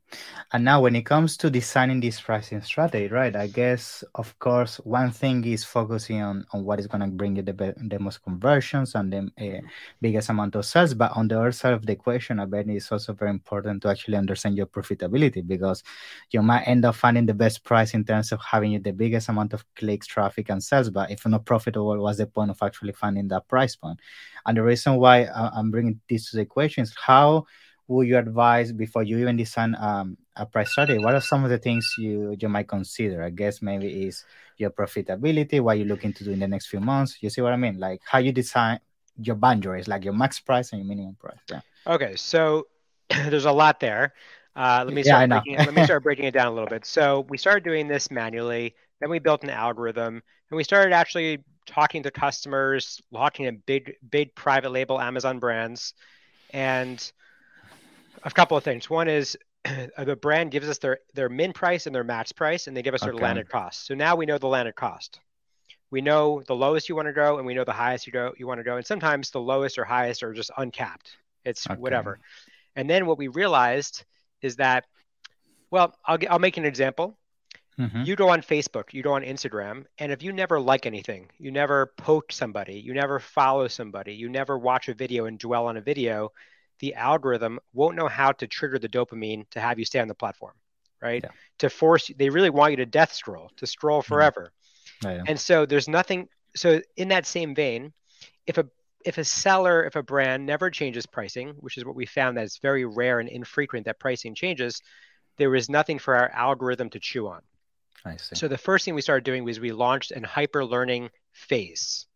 And 0.53 0.63
now, 0.63 0.81
when 0.81 0.95
it 0.95 1.07
comes 1.07 1.35
to 1.37 1.49
designing 1.49 1.99
this 1.99 2.21
pricing 2.21 2.61
strategy, 2.61 3.07
right? 3.07 3.35
I 3.35 3.47
guess, 3.47 4.03
of 4.13 4.37
course, 4.37 4.77
one 4.77 5.09
thing 5.09 5.43
is 5.43 5.63
focusing 5.63 6.21
on, 6.21 6.45
on 6.53 6.63
what 6.63 6.79
is 6.79 6.85
going 6.85 7.01
to 7.01 7.07
bring 7.07 7.35
you 7.35 7.41
the, 7.41 7.73
the 7.77 7.97
most 7.97 8.21
conversions 8.21 8.93
and 8.93 9.11
the 9.11 9.31
uh, 9.43 9.67
biggest 10.01 10.29
amount 10.29 10.53
of 10.53 10.65
sales. 10.65 10.93
But 10.93 11.13
on 11.15 11.27
the 11.27 11.39
other 11.39 11.51
side 11.51 11.73
of 11.73 11.83
the 11.83 11.93
equation, 11.93 12.39
I 12.39 12.45
bet 12.45 12.69
it's 12.69 12.91
also 12.91 13.13
very 13.13 13.31
important 13.31 13.81
to 13.81 13.89
actually 13.89 14.17
understand 14.17 14.55
your 14.55 14.67
profitability 14.67 15.45
because 15.45 15.83
you 16.29 16.43
might 16.43 16.67
end 16.67 16.85
up 16.85 16.93
finding 16.93 17.25
the 17.25 17.33
best 17.33 17.63
price 17.63 17.95
in 17.95 18.05
terms 18.05 18.31
of 18.31 18.39
having 18.41 18.79
the 18.83 18.93
biggest 18.93 19.29
amount 19.29 19.53
of 19.53 19.65
clicks, 19.75 20.05
traffic, 20.05 20.49
and 20.49 20.63
sales. 20.63 20.91
But 20.91 21.09
if 21.09 21.25
not 21.25 21.45
profitable, 21.45 21.99
what's 21.99 22.19
the 22.19 22.27
point 22.27 22.51
of 22.51 22.61
actually 22.61 22.93
finding 22.93 23.27
that 23.29 23.47
price 23.47 23.75
point? 23.75 23.99
And 24.45 24.57
the 24.57 24.63
reason 24.63 24.97
why 24.97 25.25
I'm 25.25 25.71
bringing 25.71 25.99
this 26.07 26.29
to 26.29 26.35
the 26.37 26.43
equation 26.43 26.83
is 26.83 26.95
how 26.95 27.45
would 27.89 28.07
you 28.07 28.17
advise 28.17 28.71
before 28.71 29.03
you 29.03 29.17
even 29.17 29.35
design 29.35 29.75
um, 29.79 30.15
a 30.35 30.45
price 30.45 30.71
strategy? 30.71 30.99
What 30.99 31.15
are 31.15 31.21
some 31.21 31.43
of 31.43 31.49
the 31.49 31.57
things 31.57 31.95
you 31.97 32.35
you 32.39 32.47
might 32.47 32.67
consider? 32.67 33.23
I 33.23 33.31
guess 33.31 33.61
maybe 33.61 34.05
is 34.05 34.23
your 34.57 34.69
profitability, 34.69 35.59
what 35.59 35.77
you're 35.77 35.87
looking 35.87 36.13
to 36.13 36.23
do 36.23 36.31
in 36.31 36.39
the 36.39 36.47
next 36.47 36.67
few 36.67 36.79
months. 36.79 37.17
You 37.21 37.29
see 37.29 37.41
what 37.41 37.51
I 37.51 37.55
mean? 37.57 37.79
Like 37.79 38.01
how 38.05 38.19
you 38.19 38.31
design 38.31 38.79
your 39.17 39.35
boundaries, 39.35 39.87
like 39.87 40.03
your 40.03 40.13
max 40.13 40.39
price 40.39 40.71
and 40.71 40.79
your 40.79 40.87
minimum 40.87 41.15
price. 41.19 41.39
Yeah. 41.49 41.61
Okay, 41.87 42.15
so 42.15 42.67
there's 43.09 43.45
a 43.45 43.51
lot 43.51 43.79
there. 43.79 44.13
Uh, 44.55 44.83
let 44.85 44.93
me 44.93 45.03
start 45.03 45.27
yeah, 45.29 45.39
breaking 45.39 45.53
it, 45.53 45.65
let 45.65 45.73
me 45.73 45.83
start 45.83 46.03
breaking 46.07 46.25
it 46.25 46.33
down 46.33 46.47
a 46.47 46.51
little 46.51 46.69
bit. 46.69 46.85
So 46.85 47.25
we 47.27 47.37
started 47.37 47.63
doing 47.63 47.87
this 47.87 48.11
manually. 48.11 48.75
Then 48.99 49.09
we 49.09 49.17
built 49.17 49.43
an 49.43 49.49
algorithm, 49.49 50.21
and 50.49 50.57
we 50.57 50.63
started 50.63 50.93
actually 50.93 51.39
talking 51.65 52.03
to 52.03 52.11
customers, 52.11 53.01
talking 53.13 53.45
to 53.45 53.53
big 53.53 53.95
big 54.07 54.35
private 54.35 54.71
label 54.71 54.99
Amazon 55.01 55.39
brands, 55.39 55.93
and 56.51 57.11
a 58.23 58.31
couple 58.31 58.57
of 58.57 58.63
things. 58.63 58.89
One 58.89 59.07
is 59.07 59.37
the 59.63 60.17
brand 60.19 60.51
gives 60.51 60.67
us 60.69 60.77
their 60.77 60.99
their 61.13 61.29
min 61.29 61.53
price 61.53 61.85
and 61.85 61.95
their 61.95 62.03
max 62.03 62.31
price, 62.31 62.67
and 62.67 62.75
they 62.75 62.81
give 62.81 62.93
us 62.93 63.01
their 63.01 63.13
landed 63.13 63.49
cost. 63.49 63.85
So 63.85 63.93
now 63.93 64.15
we 64.15 64.25
know 64.25 64.37
the 64.37 64.47
landed 64.47 64.75
cost. 64.75 65.19
We 65.91 66.01
know 66.01 66.43
the 66.45 66.55
lowest 66.55 66.87
you 66.87 66.95
want 66.95 67.07
to 67.07 67.13
go, 67.13 67.37
and 67.37 67.45
we 67.45 67.53
know 67.53 67.63
the 67.63 67.73
highest 67.73 68.05
you 68.07 68.13
go 68.13 68.33
you 68.37 68.47
want 68.47 68.59
to 68.59 68.63
go. 68.63 68.77
And 68.77 68.85
sometimes 68.85 69.31
the 69.31 69.41
lowest 69.41 69.77
or 69.77 69.85
highest 69.85 70.23
are 70.23 70.33
just 70.33 70.51
uncapped. 70.57 71.17
It's 71.45 71.69
okay. 71.69 71.79
whatever. 71.79 72.19
And 72.75 72.89
then 72.89 73.05
what 73.05 73.17
we 73.17 73.27
realized 73.27 74.03
is 74.41 74.57
that, 74.57 74.85
well, 75.71 75.95
I'll 76.05 76.17
I'll 76.29 76.39
make 76.39 76.57
an 76.57 76.65
example. 76.65 77.17
Mm-hmm. 77.79 78.03
You 78.03 78.17
go 78.17 78.27
on 78.29 78.41
Facebook, 78.41 78.91
you 78.91 79.01
go 79.01 79.13
on 79.13 79.23
Instagram, 79.23 79.85
and 79.99 80.11
if 80.11 80.21
you 80.21 80.33
never 80.33 80.59
like 80.59 80.85
anything, 80.85 81.29
you 81.37 81.49
never 81.49 81.93
poke 81.95 82.33
somebody, 82.33 82.73
you 82.73 82.93
never 82.93 83.19
follow 83.19 83.69
somebody, 83.69 84.13
you 84.13 84.27
never 84.27 84.57
watch 84.57 84.89
a 84.89 84.93
video 84.93 85.27
and 85.27 85.39
dwell 85.39 85.65
on 85.65 85.77
a 85.77 85.81
video, 85.81 86.33
the 86.79 86.95
algorithm 86.95 87.59
won't 87.73 87.95
know 87.95 88.07
how 88.07 88.31
to 88.33 88.47
trigger 88.47 88.79
the 88.79 88.89
dopamine 88.89 89.49
to 89.51 89.59
have 89.59 89.79
you 89.79 89.85
stay 89.85 89.99
on 89.99 90.07
the 90.07 90.15
platform, 90.15 90.53
right? 91.01 91.23
Yeah. 91.23 91.31
To 91.59 91.69
force 91.69 92.11
they 92.17 92.29
really 92.29 92.49
want 92.49 92.71
you 92.71 92.77
to 92.77 92.85
death 92.85 93.13
scroll, 93.13 93.51
to 93.57 93.67
scroll 93.67 94.01
mm-hmm. 94.01 94.07
forever. 94.13 94.51
Oh, 95.05 95.09
yeah. 95.09 95.23
And 95.27 95.39
so 95.39 95.65
there's 95.65 95.87
nothing 95.87 96.27
so 96.55 96.81
in 96.97 97.09
that 97.09 97.25
same 97.25 97.55
vein, 97.55 97.93
if 98.47 98.57
a 98.57 98.65
if 99.05 99.17
a 99.17 99.23
seller, 99.23 99.85
if 99.85 99.95
a 99.95 100.03
brand 100.03 100.45
never 100.45 100.69
changes 100.69 101.05
pricing, 101.05 101.55
which 101.59 101.77
is 101.77 101.85
what 101.85 101.95
we 101.95 102.05
found 102.05 102.37
that 102.37 102.43
it's 102.43 102.57
very 102.57 102.85
rare 102.85 103.19
and 103.19 103.29
infrequent 103.29 103.85
that 103.85 103.99
pricing 103.99 104.35
changes, 104.35 104.81
there 105.37 105.55
is 105.55 105.69
nothing 105.69 105.99
for 105.99 106.15
our 106.15 106.29
algorithm 106.31 106.89
to 106.89 106.99
chew 106.99 107.27
on. 107.27 107.41
I 108.05 108.17
see. 108.17 108.35
So 108.35 108.47
the 108.47 108.57
first 108.57 108.85
thing 108.85 108.95
we 108.95 109.01
started 109.01 109.23
doing 109.23 109.43
was 109.43 109.59
we 109.59 109.71
launched 109.71 110.11
an 110.11 110.23
hyper 110.23 110.65
learning 110.65 111.09
phase. 111.31 112.07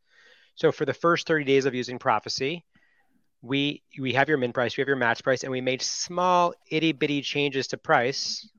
So 0.55 0.71
for 0.71 0.85
the 0.85 0.93
first 0.93 1.25
30 1.25 1.45
days 1.45 1.65
of 1.65 1.73
using 1.73 1.99
Profasee, 1.99 2.63
we 3.43 3.83
we 3.99 4.13
have 4.13 4.29
your 4.29 4.37
min 4.37 4.53
price, 4.53 4.75
we 4.75 4.81
have 4.81 4.87
your 4.87 4.97
match 4.97 5.21
price, 5.21 5.43
and 5.43 5.51
we 5.51 5.61
made 5.61 5.81
small 5.81 6.53
itty 6.69 6.93
bitty 6.93 7.21
changes 7.21 7.67
to 7.67 7.77
price. 7.77 8.49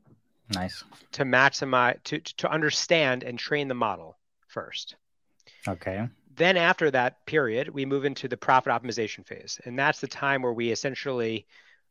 Nice. 0.53 0.85
To 1.13 1.25
maximize 1.25 2.03
to 2.05 2.21
to 2.21 2.51
understand 2.51 3.25
and 3.25 3.39
train 3.39 3.67
the 3.67 3.75
model 3.75 4.19
first. 4.47 4.97
Okay. 5.67 6.07
Then 6.37 6.57
after 6.57 6.91
that 6.91 7.25
period, 7.27 7.69
we 7.69 7.87
move 7.87 8.05
into 8.05 8.29
the 8.29 8.37
profit 8.37 8.73
optimization 8.73 9.27
phase, 9.27 9.59
and 9.65 9.79
that's 9.79 10.01
the 10.01 10.07
time 10.07 10.43
where 10.43 10.53
we 10.53 10.71
essentially 10.71 11.47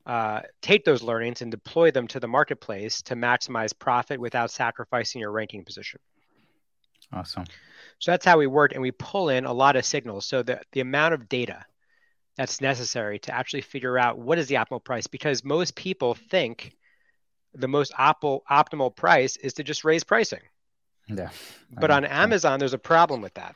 uh, 0.06 0.42
take 0.62 0.86
those 0.86 1.02
learnings 1.02 1.42
and 1.42 1.50
deploy 1.50 1.90
them 1.90 2.08
to 2.10 2.20
the 2.20 2.28
marketplace 2.28 3.02
to 3.04 3.16
maximize 3.16 3.78
profit 3.78 4.20
without 4.20 4.52
sacrificing 4.52 5.22
your 5.22 5.32
ranking 5.32 5.64
position. 5.64 6.00
Awesome. 7.12 7.46
So 8.00 8.12
that's 8.12 8.26
how 8.26 8.38
we 8.38 8.48
work, 8.48 8.74
and 8.74 8.82
we 8.82 8.92
pull 8.92 9.30
in 9.30 9.46
a 9.46 9.54
lot 9.54 9.78
of 9.78 9.86
signals. 9.86 10.28
So 10.28 10.44
the 10.44 10.62
the 10.74 10.82
amount 10.82 11.16
of 11.16 11.28
data 11.28 11.66
that's 12.38 12.62
necessary 12.62 13.20
to 13.20 13.36
actually 13.36 13.62
figure 13.62 13.98
out 13.98 14.18
what 14.18 14.40
is 14.40 14.48
the 14.48 14.56
optimal 14.56 14.84
price, 14.84 15.08
because 15.08 15.44
most 15.44 15.76
people 15.76 16.16
think 16.16 16.76
the 17.54 17.68
most 17.68 17.94
optimal 17.94 18.42
optimal 18.50 18.96
price 18.96 19.38
is 19.38 19.54
to 19.54 19.64
just 19.64 19.84
raise 19.84 20.04
pricing. 20.04 20.42
Yeah. 21.08 21.30
But 21.72 21.92
on 21.92 22.06
Amazon, 22.06 22.60
there's 22.60 22.74
a 22.74 22.80
problem 22.80 23.22
with 23.22 23.34
that. 23.36 23.56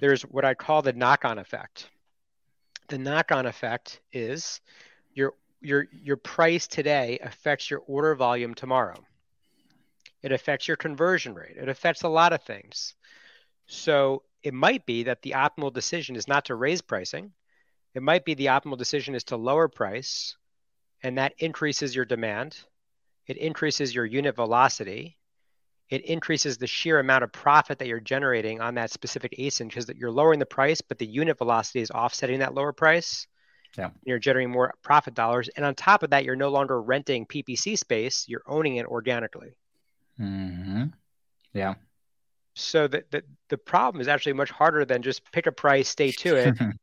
There's 0.00 0.22
what 0.22 0.44
I 0.44 0.54
call 0.54 0.82
the 0.82 0.92
knock-on 0.92 1.38
effect. 1.38 1.88
The 2.88 2.98
knock-on 2.98 3.46
effect 3.46 4.00
is 4.12 4.60
your 5.14 5.34
your 5.60 5.86
your 5.92 6.16
price 6.16 6.66
today 6.66 7.18
affects 7.22 7.70
your 7.70 7.82
order 7.86 8.14
volume 8.14 8.54
tomorrow. 8.54 8.96
It 10.22 10.32
affects 10.32 10.66
your 10.66 10.76
conversion 10.76 11.34
rate. 11.34 11.56
It 11.56 11.68
affects 11.68 12.02
a 12.02 12.08
lot 12.08 12.32
of 12.32 12.42
things. 12.42 12.94
So 13.66 14.22
it 14.42 14.54
might 14.54 14.86
be 14.86 15.04
that 15.04 15.22
the 15.22 15.32
optimal 15.32 15.72
decision 15.72 16.16
is 16.16 16.28
not 16.28 16.46
to 16.46 16.54
raise 16.54 16.82
pricing. 16.82 17.32
It 17.96 18.02
might 18.02 18.26
be 18.26 18.34
the 18.34 18.46
optimal 18.46 18.76
decision 18.76 19.14
is 19.14 19.24
to 19.24 19.38
lower 19.38 19.68
price, 19.68 20.36
and 21.02 21.16
that 21.16 21.32
increases 21.38 21.96
your 21.96 22.04
demand. 22.04 22.58
It 23.26 23.38
increases 23.38 23.94
your 23.94 24.04
unit 24.04 24.36
velocity. 24.36 25.16
It 25.88 26.04
increases 26.04 26.58
the 26.58 26.66
sheer 26.66 26.98
amount 26.98 27.24
of 27.24 27.32
profit 27.32 27.78
that 27.78 27.88
you're 27.88 28.00
generating 28.00 28.60
on 28.60 28.74
that 28.74 28.90
specific 28.90 29.34
ASIN 29.38 29.68
because 29.68 29.88
you're 29.96 30.10
lowering 30.10 30.38
the 30.38 30.44
price, 30.44 30.82
but 30.82 30.98
the 30.98 31.06
unit 31.06 31.38
velocity 31.38 31.80
is 31.80 31.90
offsetting 31.90 32.40
that 32.40 32.52
lower 32.52 32.74
price. 32.74 33.26
Yeah. 33.78 33.88
You're 34.04 34.18
generating 34.18 34.50
more 34.50 34.74
profit 34.82 35.14
dollars. 35.14 35.48
And 35.56 35.64
on 35.64 35.74
top 35.74 36.02
of 36.02 36.10
that, 36.10 36.22
you're 36.22 36.36
no 36.36 36.50
longer 36.50 36.82
renting 36.82 37.24
PPC 37.24 37.78
space, 37.78 38.26
you're 38.28 38.44
owning 38.46 38.76
it 38.76 38.84
organically. 38.84 39.56
Mm-hmm. 40.20 40.84
Yeah. 41.54 41.76
So 42.56 42.88
the, 42.88 43.04
the, 43.10 43.22
the 43.48 43.56
problem 43.56 44.02
is 44.02 44.08
actually 44.08 44.34
much 44.34 44.50
harder 44.50 44.84
than 44.84 45.00
just 45.00 45.32
pick 45.32 45.46
a 45.46 45.52
price, 45.52 45.88
stay 45.88 46.12
to 46.12 46.36
it. 46.36 46.58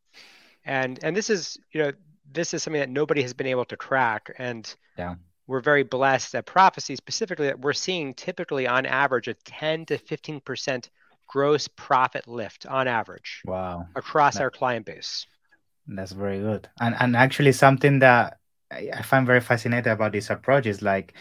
and 0.65 0.99
and 1.03 1.15
this 1.15 1.29
is, 1.29 1.57
you 1.71 1.81
know, 1.81 1.91
this 2.31 2.53
is 2.53 2.63
something 2.63 2.79
that 2.79 2.89
nobody 2.89 3.21
has 3.21 3.33
been 3.33 3.47
able 3.47 3.65
to 3.65 3.75
track 3.75 4.33
And 4.37 4.73
yeah. 4.97 5.15
we're 5.47 5.61
very 5.61 5.83
blessed 5.83 6.35
at 6.35 6.45
Profasee 6.45 6.95
specifically 6.95 7.47
that 7.47 7.59
we're 7.59 7.73
seeing 7.73 8.13
typically 8.13 8.67
on 8.67 8.85
average 8.85 9.27
a 9.27 9.33
10 9.33 9.85
to 9.87 9.97
15% 9.97 10.89
gross 11.27 11.67
profit 11.67 12.27
lift 12.27 12.65
on 12.65 12.87
average. 12.87 13.41
Wow. 13.45 13.87
Across 13.95 14.35
that, 14.35 14.43
our 14.43 14.51
client 14.51 14.85
base. 14.85 15.25
That's 15.87 16.11
very 16.11 16.39
good. 16.39 16.69
And 16.79 16.95
and 16.99 17.15
actually 17.15 17.51
something 17.51 17.99
that 17.99 18.37
I 18.71 19.01
find 19.01 19.27
very 19.27 19.41
fascinating 19.41 19.91
about 19.91 20.13
this 20.13 20.29
approach 20.29 20.65
is 20.65 20.81
like 20.81 21.13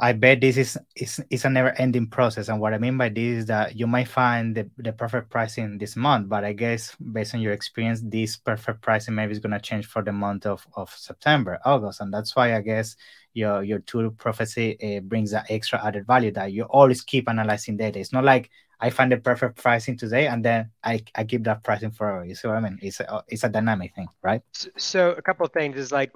I 0.00 0.12
bet 0.14 0.40
this 0.40 0.56
is 0.56 0.78
is, 0.96 1.20
is 1.28 1.44
a 1.44 1.50
never 1.50 1.70
ending 1.78 2.06
process. 2.06 2.48
And 2.48 2.58
what 2.58 2.72
I 2.72 2.78
mean 2.78 2.96
by 2.96 3.10
this 3.10 3.40
is 3.40 3.46
that 3.46 3.76
you 3.76 3.86
might 3.86 4.08
find 4.08 4.56
the, 4.56 4.68
the 4.78 4.92
perfect 4.92 5.28
pricing 5.28 5.76
this 5.76 5.94
month, 5.94 6.28
but 6.28 6.42
I 6.42 6.54
guess 6.54 6.96
based 7.12 7.34
on 7.34 7.42
your 7.42 7.52
experience, 7.52 8.00
this 8.02 8.36
perfect 8.36 8.80
pricing 8.80 9.14
maybe 9.14 9.32
is 9.32 9.38
gonna 9.38 9.60
change 9.60 9.86
for 9.86 10.02
the 10.02 10.12
month 10.12 10.46
of, 10.46 10.66
of 10.74 10.90
September, 10.90 11.58
August. 11.66 12.00
And 12.00 12.12
that's 12.12 12.34
why 12.34 12.56
I 12.56 12.62
guess 12.62 12.96
your 13.34 13.62
your 13.62 13.80
tool 13.80 14.10
Profasee 14.10 14.76
uh, 14.82 15.00
brings 15.00 15.30
that 15.32 15.50
extra 15.50 15.84
added 15.84 16.06
value 16.06 16.30
that 16.32 16.52
you 16.52 16.64
always 16.64 17.02
keep 17.02 17.28
analyzing 17.28 17.76
data. 17.76 17.98
It's 17.98 18.12
not 18.12 18.24
like 18.24 18.50
I 18.80 18.88
find 18.88 19.12
the 19.12 19.18
perfect 19.18 19.56
pricing 19.56 19.98
today 19.98 20.28
and 20.28 20.42
then 20.42 20.70
I, 20.82 21.04
I 21.14 21.24
keep 21.24 21.44
that 21.44 21.62
pricing 21.62 21.90
forever. 21.90 22.24
You 22.24 22.34
see 22.34 22.48
what 22.48 22.56
I 22.56 22.60
mean? 22.60 22.78
It's 22.80 23.00
a, 23.00 23.22
it's 23.28 23.44
a 23.44 23.50
dynamic 23.50 23.94
thing, 23.94 24.08
right? 24.22 24.40
So, 24.78 25.10
a 25.10 25.20
couple 25.20 25.44
of 25.44 25.52
things 25.52 25.76
is 25.76 25.92
like 25.92 26.12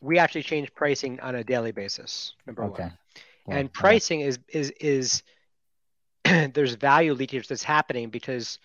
we 0.00 0.18
actually 0.18 0.42
change 0.42 0.74
pricing 0.74 1.20
on 1.20 1.36
a 1.36 1.44
daily 1.44 1.70
basis. 1.70 2.34
Number 2.44 2.64
okay. 2.64 2.82
one, 2.82 2.98
and 3.48 3.72
pricing 3.72 4.20
is 4.20 4.38
is 4.48 4.70
is 4.80 5.22
there's 6.24 6.74
value 6.74 7.14
leakage 7.14 7.48
that's 7.48 7.62
happening 7.62 8.10
because 8.10 8.58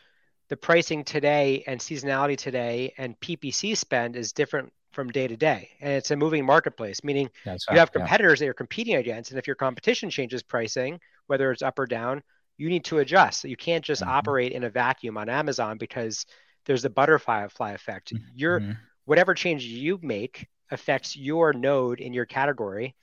the 0.49 0.57
pricing 0.57 1.03
today 1.03 1.63
and 1.67 1.79
seasonality 1.79 2.37
today 2.37 2.93
and 2.97 3.19
PPC 3.19 3.75
spend 3.75 4.15
is 4.15 4.31
different 4.31 4.71
from 4.91 5.09
day 5.09 5.27
to 5.27 5.37
day, 5.37 5.69
and 5.81 5.93
it's 5.93 6.11
a 6.11 6.15
moving 6.15 6.45
marketplace. 6.45 7.03
Meaning 7.03 7.29
you 7.45 7.77
have 7.77 7.91
competitors 7.91 8.39
yeah. 8.39 8.43
that 8.43 8.45
you're 8.45 8.53
competing 8.53 8.95
against, 8.95 9.31
and 9.31 9.39
if 9.39 9.47
your 9.47 9.55
competition 9.55 10.09
changes 10.09 10.41
pricing, 10.41 10.99
whether 11.27 11.51
it's 11.51 11.61
up 11.61 11.77
or 11.77 11.85
down, 11.85 12.23
you 12.57 12.69
need 12.69 12.85
to 12.85 12.99
adjust. 12.99 13.41
So 13.41 13.47
you 13.47 13.57
can't 13.57 13.83
just 13.83 14.01
mm-hmm. 14.01 14.11
operate 14.11 14.53
in 14.53 14.63
a 14.63 14.69
vacuum 14.69 15.17
on 15.17 15.29
Amazon 15.29 15.77
because 15.77 16.25
there's 16.65 16.81
the 16.81 16.89
butterfly 16.89 17.47
effect. 17.73 18.13
Your 18.33 18.59
mm-hmm. 18.59 18.71
whatever 19.05 19.33
change 19.33 19.63
you 19.63 19.99
make 20.01 20.47
affects 20.71 21.15
your 21.15 21.53
node 21.53 21.99
in 21.99 22.13
your 22.13 22.25
category 22.25 22.95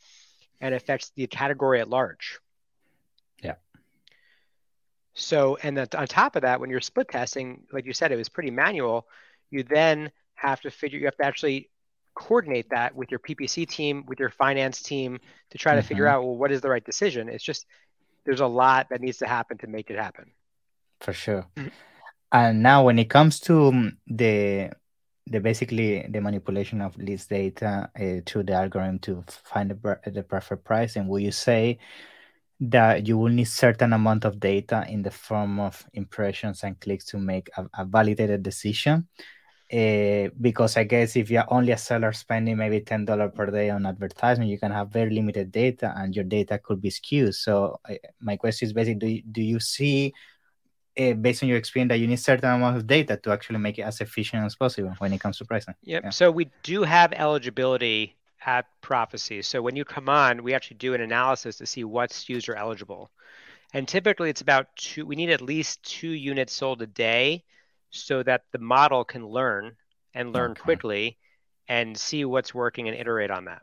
and 0.60 0.74
affects 0.74 1.12
the 1.16 1.26
category 1.26 1.80
at 1.80 1.88
large. 1.88 2.38
Yeah. 3.42 3.54
So, 5.14 5.58
and 5.62 5.76
then 5.76 5.88
on 5.96 6.06
top 6.06 6.36
of 6.36 6.42
that, 6.42 6.60
when 6.60 6.70
you're 6.70 6.80
split 6.80 7.08
testing, 7.08 7.62
like 7.72 7.86
you 7.86 7.92
said, 7.92 8.12
it 8.12 8.16
was 8.16 8.28
pretty 8.28 8.50
manual. 8.50 9.06
You 9.50 9.62
then 9.62 10.10
have 10.34 10.60
to 10.62 10.70
figure, 10.70 10.98
you 10.98 11.04
have 11.06 11.16
to 11.16 11.26
actually 11.26 11.70
coordinate 12.14 12.70
that 12.70 12.94
with 12.94 13.10
your 13.10 13.20
PPC 13.20 13.68
team, 13.68 14.04
with 14.06 14.20
your 14.20 14.30
finance 14.30 14.82
team 14.82 15.18
to 15.50 15.58
try 15.58 15.74
to 15.74 15.80
mm-hmm. 15.80 15.88
figure 15.88 16.06
out, 16.06 16.22
well, 16.22 16.36
what 16.36 16.52
is 16.52 16.60
the 16.60 16.70
right 16.70 16.84
decision? 16.84 17.28
It's 17.28 17.44
just, 17.44 17.66
there's 18.24 18.40
a 18.40 18.46
lot 18.46 18.88
that 18.90 19.00
needs 19.00 19.18
to 19.18 19.26
happen 19.26 19.58
to 19.58 19.66
make 19.66 19.90
it 19.90 19.98
happen. 19.98 20.30
For 21.00 21.12
sure. 21.12 21.46
Mm-hmm. 21.56 21.68
And 22.32 22.62
now, 22.62 22.84
when 22.84 22.98
it 22.98 23.08
comes 23.10 23.38
to 23.40 23.66
um, 23.68 23.98
the 24.08 24.70
the 25.26 25.40
basically 25.40 26.06
the 26.08 26.20
manipulation 26.20 26.80
of 26.80 26.94
this 26.98 27.26
data 27.26 27.90
uh, 27.98 28.20
through 28.26 28.42
the 28.42 28.52
algorithm 28.52 28.98
to 29.00 29.24
find 29.26 29.70
the, 29.70 30.10
the 30.10 30.22
perfect 30.22 30.64
price. 30.64 30.96
And 30.96 31.08
will 31.08 31.20
you 31.20 31.32
say 31.32 31.78
that 32.60 33.06
you 33.06 33.18
will 33.18 33.32
need 33.32 33.48
certain 33.48 33.92
amount 33.92 34.24
of 34.24 34.38
data 34.38 34.84
in 34.88 35.02
the 35.02 35.10
form 35.10 35.58
of 35.60 35.84
impressions 35.94 36.62
and 36.62 36.78
clicks 36.78 37.06
to 37.06 37.18
make 37.18 37.48
a, 37.56 37.66
a 37.78 37.84
validated 37.84 38.42
decision? 38.42 39.08
Uh, 39.72 40.28
because 40.42 40.76
i 40.76 40.84
guess 40.84 41.16
if 41.16 41.30
you're 41.30 41.50
only 41.52 41.72
a 41.72 41.78
seller 41.78 42.12
spending 42.12 42.54
maybe 42.54 42.82
$10 42.82 43.34
per 43.34 43.46
day 43.46 43.70
on 43.70 43.86
advertisement 43.86 44.50
you 44.50 44.58
can 44.58 44.70
have 44.70 44.90
very 44.90 45.08
limited 45.08 45.50
data 45.50 45.90
and 45.96 46.14
your 46.14 46.24
data 46.24 46.58
could 46.62 46.82
be 46.82 46.90
skewed. 46.90 47.34
So 47.34 47.80
uh, 47.88 47.94
my 48.20 48.36
question 48.36 48.66
is 48.66 48.74
basically 48.74 49.22
do, 49.22 49.32
do 49.32 49.42
you 49.42 49.58
see 49.58 50.12
uh, 50.98 51.12
based 51.12 51.42
on 51.42 51.48
your 51.48 51.58
experience 51.58 51.90
that 51.90 51.98
you 51.98 52.06
need 52.06 52.16
certain 52.16 52.50
amount 52.50 52.76
of 52.76 52.86
data 52.86 53.16
to 53.16 53.32
actually 53.32 53.58
make 53.58 53.78
it 53.78 53.82
as 53.82 54.00
efficient 54.00 54.44
as 54.44 54.54
possible 54.54 54.94
when 54.98 55.12
it 55.12 55.20
comes 55.20 55.38
to 55.38 55.44
pricing. 55.44 55.74
Yep. 55.82 56.04
Yeah. 56.04 56.10
So 56.10 56.30
we 56.30 56.50
do 56.62 56.82
have 56.82 57.12
eligibility 57.12 58.16
at 58.46 58.66
Profasee. 58.82 59.42
So 59.42 59.62
when 59.62 59.76
you 59.76 59.84
come 59.84 60.08
on, 60.08 60.42
we 60.42 60.54
actually 60.54 60.76
do 60.76 60.94
an 60.94 61.00
analysis 61.00 61.56
to 61.58 61.66
see 61.66 61.84
what's 61.84 62.28
user 62.28 62.54
eligible. 62.54 63.10
And 63.72 63.88
typically 63.88 64.30
it's 64.30 64.40
about 64.40 64.68
two, 64.76 65.04
we 65.04 65.16
need 65.16 65.30
at 65.30 65.40
least 65.40 65.82
two 65.82 66.10
units 66.10 66.52
sold 66.52 66.80
a 66.82 66.86
day 66.86 67.42
so 67.90 68.22
that 68.22 68.44
the 68.52 68.58
model 68.58 69.04
can 69.04 69.26
learn 69.26 69.76
and 70.14 70.32
learn 70.32 70.52
okay. 70.52 70.60
quickly 70.60 71.18
and 71.68 71.96
see 71.96 72.24
what's 72.24 72.54
working 72.54 72.88
and 72.88 72.96
iterate 72.96 73.30
on 73.30 73.46
that. 73.46 73.62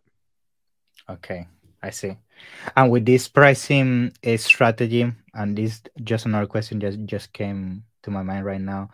Okay. 1.10 1.48
I 1.84 1.90
see. 1.90 2.18
And 2.76 2.92
with 2.92 3.06
this 3.06 3.28
pricing 3.28 4.14
uh, 4.26 4.38
strategy, 4.38 5.12
and 5.34 5.58
this 5.58 5.82
just 6.04 6.26
another 6.26 6.46
question 6.46 6.80
just 6.80 7.00
just 7.06 7.34
came 7.34 7.84
to 8.04 8.12
my 8.12 8.24
mind 8.24 8.46
right 8.46 8.62
now. 8.62 8.90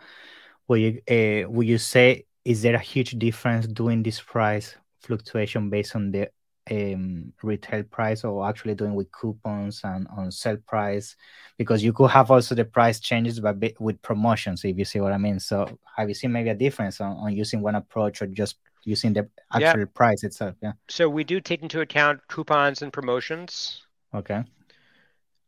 Will 0.68 0.78
you 0.78 1.02
uh, 1.10 1.50
will 1.50 1.64
you 1.64 1.78
say 1.78 2.24
is 2.44 2.62
there 2.62 2.74
a 2.74 2.78
huge 2.78 3.18
difference 3.18 3.66
doing 3.66 4.02
this 4.02 4.20
price 4.20 4.74
fluctuation 5.00 5.70
based 5.70 5.96
on 5.96 6.10
the 6.10 6.30
um, 6.70 7.32
retail 7.42 7.82
price 7.84 8.24
or 8.24 8.46
actually 8.46 8.74
doing 8.74 8.94
with 8.94 9.10
coupons 9.12 9.80
and 9.84 10.06
on 10.16 10.30
sell 10.30 10.56
price 10.66 11.16
because 11.56 11.82
you 11.82 11.92
could 11.92 12.10
have 12.10 12.30
also 12.30 12.54
the 12.54 12.64
price 12.64 13.00
changes 13.00 13.40
but 13.40 13.56
with 13.80 14.00
promotions 14.02 14.64
if 14.64 14.76
you 14.76 14.84
see 14.84 15.00
what 15.00 15.12
i 15.12 15.16
mean 15.16 15.40
so 15.40 15.78
have 15.96 16.08
you 16.08 16.14
seen 16.14 16.30
maybe 16.30 16.50
a 16.50 16.54
difference 16.54 17.00
on, 17.00 17.16
on 17.16 17.34
using 17.34 17.62
one 17.62 17.74
approach 17.74 18.20
or 18.20 18.26
just 18.26 18.56
using 18.84 19.12
the 19.12 19.28
actual 19.52 19.80
yeah. 19.80 19.86
price 19.94 20.24
itself. 20.24 20.54
Yeah. 20.62 20.72
So 20.88 21.08
we 21.08 21.24
do 21.24 21.40
take 21.40 21.62
into 21.62 21.80
account 21.80 22.20
coupons 22.28 22.82
and 22.82 22.92
promotions. 22.92 23.82
Okay. 24.14 24.44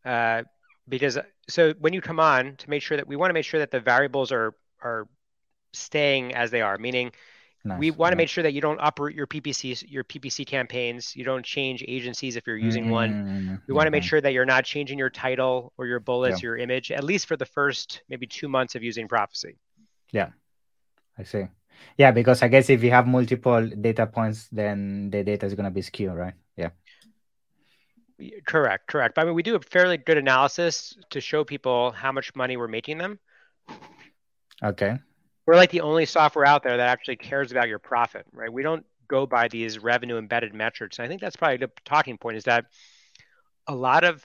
Uh, 0.04 0.42
because 0.88 1.18
so 1.48 1.74
when 1.78 1.92
you 1.92 2.00
come 2.00 2.20
on 2.20 2.56
to 2.56 2.70
make 2.70 2.82
sure 2.82 2.96
that 2.96 3.06
we 3.06 3.16
want 3.16 3.30
to 3.30 3.34
make 3.34 3.44
sure 3.44 3.60
that 3.60 3.70
the 3.70 3.80
variables 3.80 4.32
are 4.32 4.54
are 4.82 5.08
staying 5.72 6.34
as 6.34 6.50
they 6.50 6.62
are, 6.62 6.78
meaning 6.78 7.12
Nice. 7.62 7.78
We 7.78 7.90
want 7.90 8.12
to 8.12 8.16
make 8.16 8.30
sure 8.30 8.42
that 8.42 8.54
you 8.54 8.62
don't 8.62 8.78
uproot 8.80 9.14
your 9.14 9.26
PPC 9.26 9.84
your 9.86 10.02
PPC 10.02 10.46
campaigns. 10.46 11.14
You 11.14 11.24
don't 11.24 11.44
change 11.44 11.84
agencies 11.86 12.36
if 12.36 12.46
you're 12.46 12.56
using 12.56 12.84
mm-hmm. 12.84 12.92
one. 12.92 13.62
We 13.66 13.74
want 13.74 13.86
to 13.86 13.90
make 13.90 14.02
sure 14.02 14.20
that 14.20 14.32
you're 14.32 14.46
not 14.46 14.64
changing 14.64 14.98
your 14.98 15.10
title 15.10 15.74
or 15.76 15.86
your 15.86 16.00
bullets, 16.00 16.42
yeah. 16.42 16.48
your 16.48 16.56
image, 16.56 16.90
at 16.90 17.04
least 17.04 17.26
for 17.26 17.36
the 17.36 17.44
first 17.44 18.02
maybe 18.08 18.26
two 18.26 18.48
months 18.48 18.76
of 18.76 18.82
using 18.82 19.08
Profasee. 19.08 19.56
Yeah, 20.10 20.30
I 21.18 21.24
see. 21.24 21.48
Yeah, 21.96 22.10
because 22.10 22.42
I 22.42 22.48
guess 22.48 22.70
if 22.70 22.82
you 22.82 22.90
have 22.90 23.06
multiple 23.06 23.68
data 23.68 24.06
points, 24.06 24.48
then 24.52 25.10
the 25.10 25.22
data 25.22 25.46
is 25.46 25.54
going 25.54 25.64
to 25.64 25.70
be 25.70 25.82
skewed, 25.82 26.14
right? 26.14 26.34
Yeah. 26.56 26.70
Correct, 28.46 28.86
correct. 28.86 29.14
But 29.14 29.22
I 29.22 29.24
mean, 29.24 29.34
we 29.34 29.42
do 29.42 29.56
a 29.56 29.60
fairly 29.60 29.96
good 29.96 30.18
analysis 30.18 30.96
to 31.10 31.20
show 31.20 31.44
people 31.44 31.92
how 31.92 32.12
much 32.12 32.34
money 32.34 32.56
we're 32.56 32.68
making 32.68 32.98
them. 32.98 33.18
Okay 34.62 34.98
we're 35.50 35.56
like 35.56 35.70
the 35.70 35.80
only 35.80 36.06
software 36.06 36.46
out 36.46 36.62
there 36.62 36.76
that 36.76 36.88
actually 36.88 37.16
cares 37.16 37.50
about 37.50 37.66
your 37.66 37.80
profit, 37.80 38.24
right? 38.32 38.52
We 38.52 38.62
don't 38.62 38.86
go 39.08 39.26
by 39.26 39.48
these 39.48 39.80
revenue 39.80 40.16
embedded 40.16 40.54
metrics. 40.54 41.00
And 41.00 41.06
I 41.06 41.08
think 41.08 41.20
that's 41.20 41.34
probably 41.34 41.56
the 41.56 41.72
talking 41.84 42.16
point 42.16 42.36
is 42.36 42.44
that 42.44 42.66
a 43.66 43.74
lot 43.74 44.04
of 44.04 44.24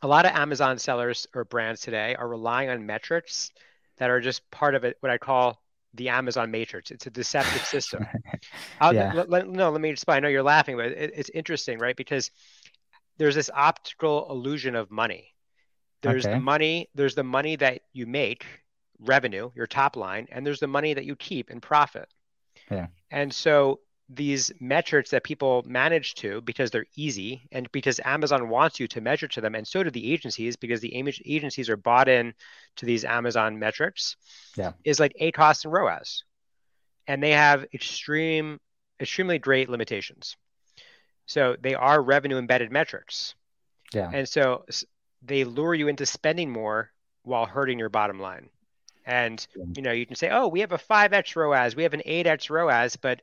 a 0.00 0.08
lot 0.08 0.24
of 0.24 0.32
Amazon 0.32 0.78
sellers 0.78 1.26
or 1.34 1.44
brands 1.44 1.82
today 1.82 2.14
are 2.14 2.26
relying 2.26 2.70
on 2.70 2.86
metrics 2.86 3.50
that 3.98 4.08
are 4.08 4.18
just 4.18 4.50
part 4.50 4.74
of 4.74 4.84
it, 4.84 4.96
what 5.00 5.12
I 5.12 5.18
call 5.18 5.60
the 5.94 6.08
Amazon 6.08 6.50
matrix. 6.50 6.90
It's 6.90 7.06
a 7.06 7.10
deceptive 7.10 7.64
system. 7.64 8.06
yeah. 8.82 9.12
Let, 9.14 9.28
let, 9.30 9.48
no, 9.48 9.70
let 9.70 9.80
me 9.80 9.90
explain. 9.90 10.18
I 10.18 10.20
know 10.20 10.28
you're 10.28 10.42
laughing, 10.42 10.76
but 10.76 10.86
it, 10.86 11.12
it's 11.14 11.30
interesting, 11.30 11.78
right? 11.78 11.96
Because 11.96 12.30
there's 13.18 13.34
this 13.34 13.50
optical 13.52 14.30
illusion 14.30 14.74
of 14.74 14.90
money. 14.90 15.34
There's 16.02 16.24
okay. 16.24 16.34
the 16.34 16.40
money. 16.40 16.88
There's 16.94 17.14
the 17.14 17.24
money 17.24 17.56
that 17.56 17.82
you 17.92 18.06
make 18.06 18.46
revenue, 19.00 19.50
your 19.54 19.66
top 19.66 19.96
line, 19.96 20.28
and 20.30 20.46
there's 20.46 20.60
the 20.60 20.66
money 20.66 20.94
that 20.94 21.04
you 21.04 21.16
keep 21.16 21.50
in 21.50 21.60
profit. 21.60 22.08
Yeah. 22.70 22.86
And 23.10 23.32
so 23.32 23.80
these 24.12 24.50
metrics 24.60 25.10
that 25.10 25.22
people 25.22 25.64
manage 25.66 26.14
to 26.16 26.40
because 26.40 26.70
they're 26.70 26.86
easy 26.96 27.42
and 27.52 27.70
because 27.70 28.00
Amazon 28.04 28.48
wants 28.48 28.80
you 28.80 28.88
to 28.88 29.00
measure 29.00 29.28
to 29.28 29.40
them, 29.40 29.54
and 29.54 29.66
so 29.66 29.84
do 29.84 29.90
the 29.90 30.12
agencies 30.12 30.56
because 30.56 30.80
the 30.80 30.94
agencies 31.24 31.70
are 31.70 31.76
bought 31.76 32.08
in 32.08 32.34
to 32.76 32.86
these 32.86 33.04
Amazon 33.04 33.58
metrics. 33.58 34.16
Yeah. 34.56 34.72
Is 34.84 34.98
like 34.98 35.14
ACOS 35.20 35.64
and 35.64 35.72
ROAS. 35.72 36.24
And 37.06 37.22
they 37.22 37.30
have 37.30 37.66
extreme, 37.72 38.58
extremely 39.00 39.38
great 39.38 39.68
limitations. 39.68 40.36
So 41.26 41.56
they 41.60 41.74
are 41.74 42.02
revenue 42.02 42.38
embedded 42.38 42.72
metrics. 42.72 43.34
Yeah. 43.94 44.10
And 44.12 44.28
so 44.28 44.64
they 45.22 45.44
lure 45.44 45.74
you 45.74 45.88
into 45.88 46.06
spending 46.06 46.50
more 46.50 46.90
while 47.22 47.46
hurting 47.46 47.78
your 47.78 47.88
bottom 47.88 48.18
line. 48.18 48.48
And 49.06 49.44
you 49.74 49.82
know, 49.82 49.92
you 49.92 50.06
can 50.06 50.16
say, 50.16 50.30
"Oh, 50.30 50.48
we 50.48 50.60
have 50.60 50.72
a 50.72 50.78
5x 50.78 51.34
ROAS, 51.34 51.74
we 51.74 51.84
have 51.84 51.94
an 51.94 52.02
8x 52.04 52.50
ROAS," 52.50 52.96
but 52.96 53.22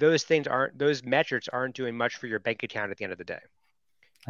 those 0.00 0.24
things 0.24 0.46
aren't 0.46 0.78
those 0.78 1.04
metrics 1.04 1.48
aren't 1.48 1.74
doing 1.74 1.96
much 1.96 2.16
for 2.16 2.26
your 2.26 2.40
bank 2.40 2.62
account 2.62 2.90
at 2.90 2.96
the 2.96 3.04
end 3.04 3.12
of 3.12 3.18
the 3.18 3.24
day. 3.24 3.40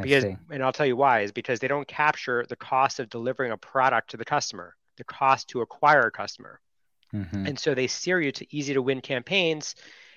Because 0.01 0.25
and 0.25 0.63
I'll 0.63 0.73
tell 0.73 0.87
you 0.87 0.97
why 0.97 1.21
is 1.21 1.33
because 1.33 1.59
they 1.59 1.69
don't 1.69 1.89
capture 1.89 2.45
the 2.49 2.57
cost 2.57 3.01
of 3.01 3.09
delivering 3.09 3.53
a 3.53 3.57
product 3.57 4.11
to 4.11 4.17
the 4.17 4.25
customer, 4.25 4.77
the 4.99 5.05
cost 5.05 5.49
to 5.49 5.63
acquire 5.63 6.03
a 6.03 6.11
customer. 6.11 6.61
Mm-hmm. 7.15 7.47
And 7.47 7.59
so 7.59 7.75
they 7.75 7.87
steer 7.87 8.21
you 8.21 8.31
to 8.33 8.57
easy 8.57 8.75
to 8.75 8.83
win 8.83 9.01
campaigns 9.01 9.75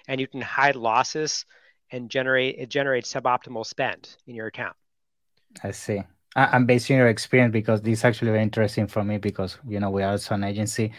and 0.07 0.21
you 0.21 0.27
can 0.27 0.41
hide 0.41 0.75
losses 0.75 1.45
and 1.91 2.09
generate 2.09 2.55
it 2.59 2.69
generates 2.69 3.11
suboptimal 3.11 3.65
spend 3.65 4.15
in 4.27 4.35
your 4.35 4.47
account. 4.47 4.75
I 5.63 5.71
see. 5.71 6.01
I'm 6.35 6.65
based 6.65 6.89
on 6.89 6.97
your 6.97 7.09
experience 7.09 7.53
because 7.53 7.81
this 7.81 7.99
is 7.99 8.05
actually 8.05 8.31
very 8.31 8.41
interesting 8.41 8.87
for 8.87 9.03
me 9.03 9.17
because 9.19 9.57
you 9.67 9.79
know 9.79 9.91
we 9.91 10.01
are 10.01 10.11
also 10.11 10.33
an 10.33 10.43
agency. 10.43 10.91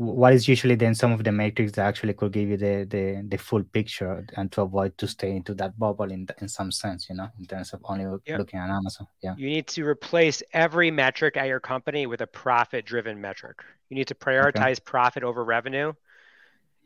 What 0.00 0.32
is 0.32 0.48
usually 0.48 0.76
then 0.76 0.94
some 0.94 1.12
of 1.12 1.22
the 1.22 1.30
metrics 1.30 1.72
that 1.72 1.86
actually 1.86 2.14
could 2.14 2.32
give 2.32 2.48
you 2.48 2.56
the 2.56 2.86
the, 2.88 3.22
the 3.28 3.36
full 3.36 3.62
picture 3.62 4.24
and 4.34 4.50
to 4.52 4.62
avoid 4.62 4.96
to 4.96 5.06
stay 5.06 5.36
into 5.36 5.52
that 5.54 5.78
bubble 5.78 6.10
in 6.10 6.26
in 6.40 6.48
some 6.48 6.72
sense, 6.72 7.10
you 7.10 7.16
know, 7.16 7.28
in 7.38 7.44
terms 7.44 7.74
of 7.74 7.80
only 7.84 8.06
yep. 8.24 8.38
looking 8.38 8.58
at 8.58 8.70
Amazon. 8.70 9.06
Yeah. 9.22 9.34
You 9.36 9.50
need 9.50 9.66
to 9.66 9.84
replace 9.84 10.42
every 10.54 10.90
metric 10.90 11.36
at 11.36 11.48
your 11.48 11.60
company 11.60 12.06
with 12.06 12.22
a 12.22 12.26
profit 12.26 12.86
driven 12.86 13.20
metric. 13.20 13.62
You 13.90 13.94
need 13.94 14.08
to 14.08 14.14
prioritize 14.14 14.78
okay. 14.78 14.86
profit 14.86 15.22
over 15.22 15.44
revenue. 15.44 15.92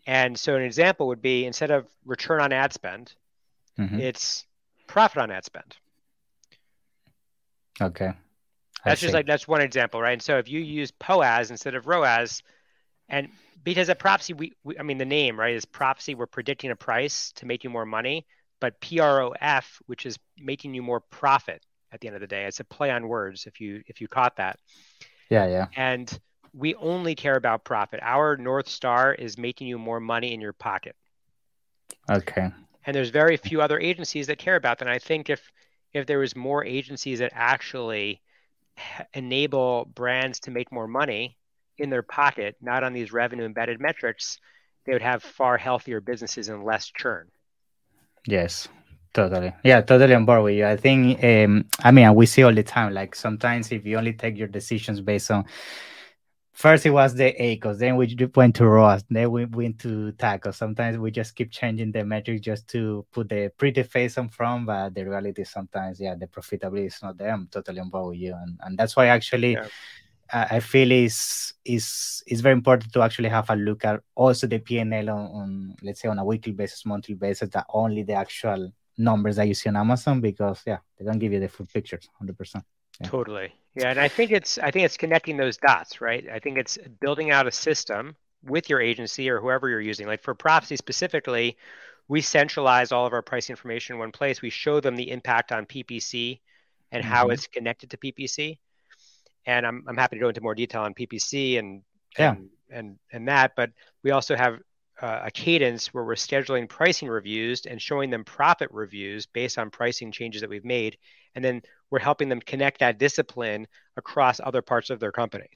And 0.06 0.36
so 0.36 0.56
an 0.56 0.62
example 0.62 1.06
would 1.06 1.22
be 1.22 1.46
instead 1.46 1.70
of 1.70 1.86
return 2.04 2.40
on 2.40 2.52
ad 2.52 2.72
spend, 2.72 3.14
mm-hmm. 3.78 4.00
it's 4.00 4.44
profit 4.88 5.18
on 5.22 5.30
ad 5.30 5.44
spend. 5.44 5.76
Okay. 7.80 8.08
I 8.08 8.90
that's 8.90 9.00
see. 9.00 9.06
just 9.06 9.14
like 9.14 9.26
that's 9.26 9.46
one 9.46 9.60
example, 9.60 10.00
right? 10.02 10.14
And 10.14 10.22
so 10.22 10.38
if 10.38 10.48
you 10.48 10.58
use 10.58 10.90
POAS 10.90 11.50
instead 11.50 11.76
of 11.76 11.86
ROAS, 11.86 12.42
and 13.08 13.28
because 13.62 13.88
at 13.88 13.98
Profasee, 13.98 14.34
we, 14.34 14.52
we 14.62 14.78
I 14.78 14.82
mean 14.82 14.98
the 14.98 15.04
name 15.04 15.38
right 15.38 15.54
is 15.54 15.64
Profasee. 15.64 16.14
We're 16.14 16.26
predicting 16.26 16.70
a 16.70 16.76
price 16.76 17.32
to 17.36 17.46
make 17.46 17.64
you 17.64 17.70
more 17.70 17.86
money, 17.86 18.26
but 18.60 18.80
PROF, 18.80 19.80
which 19.86 20.06
is 20.06 20.18
making 20.38 20.74
you 20.74 20.82
more 20.82 21.00
profit 21.00 21.64
at 21.92 22.00
the 22.00 22.08
end 22.08 22.16
of 22.16 22.20
the 22.20 22.26
day. 22.26 22.44
It's 22.44 22.60
a 22.60 22.64
play 22.64 22.90
on 22.90 23.08
words. 23.08 23.46
If 23.46 23.60
you 23.60 23.82
if 23.86 24.00
you 24.00 24.08
caught 24.08 24.36
that. 24.36 24.58
Yeah, 25.30 25.46
yeah. 25.46 25.66
And 25.76 26.18
we 26.52 26.74
only 26.76 27.14
care 27.14 27.36
about 27.36 27.64
profit. 27.64 28.00
Our 28.02 28.36
north 28.36 28.68
star 28.68 29.12
is 29.12 29.36
making 29.36 29.66
you 29.66 29.78
more 29.78 30.00
money 30.00 30.32
in 30.32 30.40
your 30.40 30.52
pocket. 30.52 30.94
Okay. 32.10 32.50
And 32.86 32.94
there's 32.94 33.10
very 33.10 33.36
few 33.36 33.60
other 33.62 33.80
agencies 33.80 34.26
that 34.26 34.38
care 34.38 34.56
about 34.56 34.78
that. 34.78 34.86
And 34.86 34.94
I 34.94 34.98
think 34.98 35.30
if 35.30 35.50
if 35.92 36.06
there 36.06 36.18
was 36.18 36.36
more 36.36 36.64
agencies 36.64 37.20
that 37.20 37.32
actually 37.34 38.20
enable 39.14 39.84
brands 39.94 40.40
to 40.40 40.50
make 40.50 40.72
more 40.72 40.88
money 40.88 41.36
in 41.78 41.90
their 41.90 42.02
pocket, 42.02 42.56
not 42.60 42.84
on 42.84 42.92
these 42.92 43.12
revenue 43.12 43.44
embedded 43.44 43.80
metrics, 43.80 44.38
they 44.86 44.92
would 44.92 45.02
have 45.02 45.22
far 45.22 45.56
healthier 45.56 46.00
businesses 46.00 46.48
and 46.48 46.64
less 46.64 46.90
churn. 46.90 47.28
Yes, 48.26 48.68
totally. 49.12 49.52
Yeah, 49.64 49.80
totally 49.80 50.14
on 50.14 50.24
board 50.24 50.44
with 50.44 50.54
you. 50.54 50.66
I 50.66 50.76
think, 50.76 51.22
um, 51.24 51.66
I 51.82 51.90
mean, 51.90 52.14
we 52.14 52.26
see 52.26 52.42
all 52.42 52.54
the 52.54 52.62
time, 52.62 52.94
like 52.94 53.14
sometimes 53.14 53.72
if 53.72 53.84
you 53.84 53.96
only 53.96 54.12
take 54.12 54.36
your 54.36 54.48
decisions 54.48 55.00
based 55.00 55.30
on 55.30 55.44
first 56.54 56.86
it 56.86 56.90
was 56.90 57.14
the 57.14 57.34
ACOS, 57.38 57.78
then 57.78 57.96
we 57.96 58.16
went 58.34 58.54
to 58.56 58.66
ROAS, 58.66 59.04
then 59.10 59.30
we 59.30 59.44
went 59.44 59.78
to 59.80 60.12
TACOS. 60.12 60.54
Sometimes 60.54 60.96
we 60.96 61.10
just 61.10 61.34
keep 61.34 61.50
changing 61.50 61.92
the 61.92 62.04
metrics 62.04 62.40
just 62.40 62.68
to 62.68 63.04
put 63.12 63.28
the 63.28 63.52
pretty 63.58 63.82
face 63.82 64.16
on 64.16 64.28
front, 64.28 64.66
but 64.66 64.94
the 64.94 65.04
reality 65.04 65.42
is 65.42 65.50
sometimes, 65.50 66.00
yeah, 66.00 66.14
the 66.14 66.26
profitability 66.26 66.86
is 66.86 67.00
not 67.02 67.18
there. 67.18 67.32
I'm 67.32 67.48
totally 67.48 67.80
on 67.80 67.90
board 67.90 68.10
with 68.10 68.18
you, 68.18 68.34
and 68.34 68.58
and 68.62 68.78
that's 68.78 68.96
why 68.96 69.08
actually. 69.08 69.52
Yeah. 69.52 69.66
I 70.34 70.60
feel 70.60 70.90
is 70.90 71.54
is 71.64 72.22
is 72.26 72.40
very 72.40 72.54
important 72.54 72.92
to 72.92 73.02
actually 73.02 73.28
have 73.28 73.48
a 73.50 73.56
look 73.56 73.84
at 73.84 74.00
also 74.16 74.46
the 74.46 74.58
PNL 74.58 75.14
on, 75.14 75.26
on 75.40 75.76
let's 75.82 76.00
say 76.00 76.08
on 76.08 76.18
a 76.18 76.24
weekly 76.24 76.52
basis, 76.52 76.84
monthly 76.84 77.14
basis, 77.14 77.50
that 77.50 77.66
only 77.68 78.02
the 78.02 78.14
actual 78.14 78.72
numbers 78.98 79.36
that 79.36 79.46
you 79.46 79.54
see 79.54 79.68
on 79.68 79.76
Amazon 79.76 80.20
because 80.20 80.60
yeah, 80.66 80.78
they 80.98 81.04
don't 81.04 81.18
give 81.18 81.32
you 81.32 81.40
the 81.40 81.48
full 81.48 81.66
pictures, 81.72 82.08
hundred 82.18 82.36
percent. 82.36 82.64
Yeah. 83.00 83.08
Totally. 83.08 83.52
Yeah, 83.76 83.90
and 83.90 84.00
I 84.00 84.08
think 84.08 84.32
it's 84.32 84.58
I 84.58 84.70
think 84.70 84.84
it's 84.84 84.96
connecting 84.96 85.36
those 85.36 85.56
dots, 85.56 86.00
right? 86.00 86.24
I 86.32 86.40
think 86.40 86.58
it's 86.58 86.78
building 87.00 87.30
out 87.30 87.46
a 87.46 87.52
system 87.52 88.16
with 88.42 88.68
your 88.68 88.80
agency 88.80 89.30
or 89.30 89.40
whoever 89.40 89.68
you're 89.68 89.80
using. 89.80 90.06
Like 90.06 90.22
for 90.22 90.34
Profasee 90.34 90.76
specifically, 90.76 91.56
we 92.08 92.20
centralize 92.20 92.92
all 92.92 93.06
of 93.06 93.12
our 93.12 93.22
price 93.22 93.50
information 93.50 93.94
in 93.94 94.00
one 94.00 94.12
place. 94.12 94.42
We 94.42 94.50
show 94.50 94.80
them 94.80 94.96
the 94.96 95.10
impact 95.10 95.52
on 95.52 95.66
PPC 95.66 96.40
and 96.92 97.02
mm-hmm. 97.02 97.12
how 97.12 97.28
it's 97.28 97.46
connected 97.46 97.90
to 97.90 97.96
PPC. 97.96 98.58
And 99.46 99.66
I'm 99.66 99.84
I'm 99.86 99.96
happy 99.96 100.16
to 100.16 100.20
go 100.20 100.28
into 100.28 100.40
more 100.40 100.54
detail 100.54 100.82
on 100.82 100.94
PPC 100.94 101.58
and 101.58 101.82
yeah. 102.18 102.32
and 102.32 102.48
and, 102.70 102.98
and 103.12 103.28
that, 103.28 103.52
but 103.56 103.70
we 104.02 104.10
also 104.10 104.34
have 104.36 104.58
uh, 105.00 105.22
a 105.24 105.30
cadence 105.30 105.92
where 105.92 106.04
we're 106.04 106.14
scheduling 106.14 106.68
pricing 106.68 107.08
reviews 107.08 107.66
and 107.66 107.80
showing 107.80 108.10
them 108.10 108.24
profit 108.24 108.68
reviews 108.70 109.26
based 109.26 109.58
on 109.58 109.70
pricing 109.70 110.12
changes 110.12 110.40
that 110.40 110.50
we've 110.50 110.64
made 110.64 110.96
and 111.34 111.44
then 111.44 111.62
we're 111.90 111.98
helping 111.98 112.28
them 112.28 112.40
connect 112.40 112.78
that 112.78 112.98
discipline 112.98 113.66
across 113.96 114.40
other 114.40 114.62
parts 114.62 114.90
of 114.90 115.00
their 115.00 115.10
company 115.10 115.48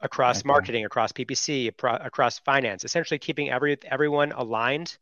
across 0.00 0.40
okay. 0.40 0.48
marketing 0.48 0.84
across 0.84 1.12
ppc 1.12 1.72
across 1.84 2.40
finance 2.40 2.84
essentially 2.84 3.18
keeping 3.18 3.48
every 3.48 3.78
everyone 3.84 4.32
aligned 4.32 4.96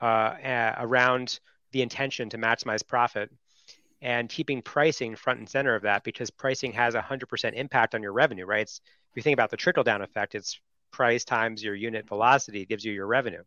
uh, 0.00 0.04
uh, 0.04 0.74
around 0.78 1.40
the 1.72 1.82
intention 1.82 2.28
to 2.28 2.38
maximize 2.38 2.86
profit 2.86 3.32
and 4.04 4.28
keeping 4.28 4.62
pricing 4.62 5.16
front 5.16 5.40
and 5.40 5.48
center 5.48 5.74
of 5.74 5.82
that 5.82 6.04
because 6.04 6.30
pricing 6.30 6.72
has 6.72 6.94
a 6.94 7.00
100% 7.00 7.54
impact 7.54 7.94
on 7.94 8.02
your 8.02 8.12
revenue 8.12 8.44
right 8.44 8.62
it's, 8.62 8.80
if 8.84 9.16
you 9.16 9.22
think 9.22 9.34
about 9.34 9.50
the 9.50 9.56
trickle 9.56 9.82
down 9.82 10.02
effect 10.02 10.34
it's 10.36 10.60
price 10.92 11.24
times 11.24 11.64
your 11.64 11.74
unit 11.74 12.06
velocity 12.06 12.64
gives 12.64 12.84
you 12.84 12.92
your 12.92 13.06
revenue 13.06 13.42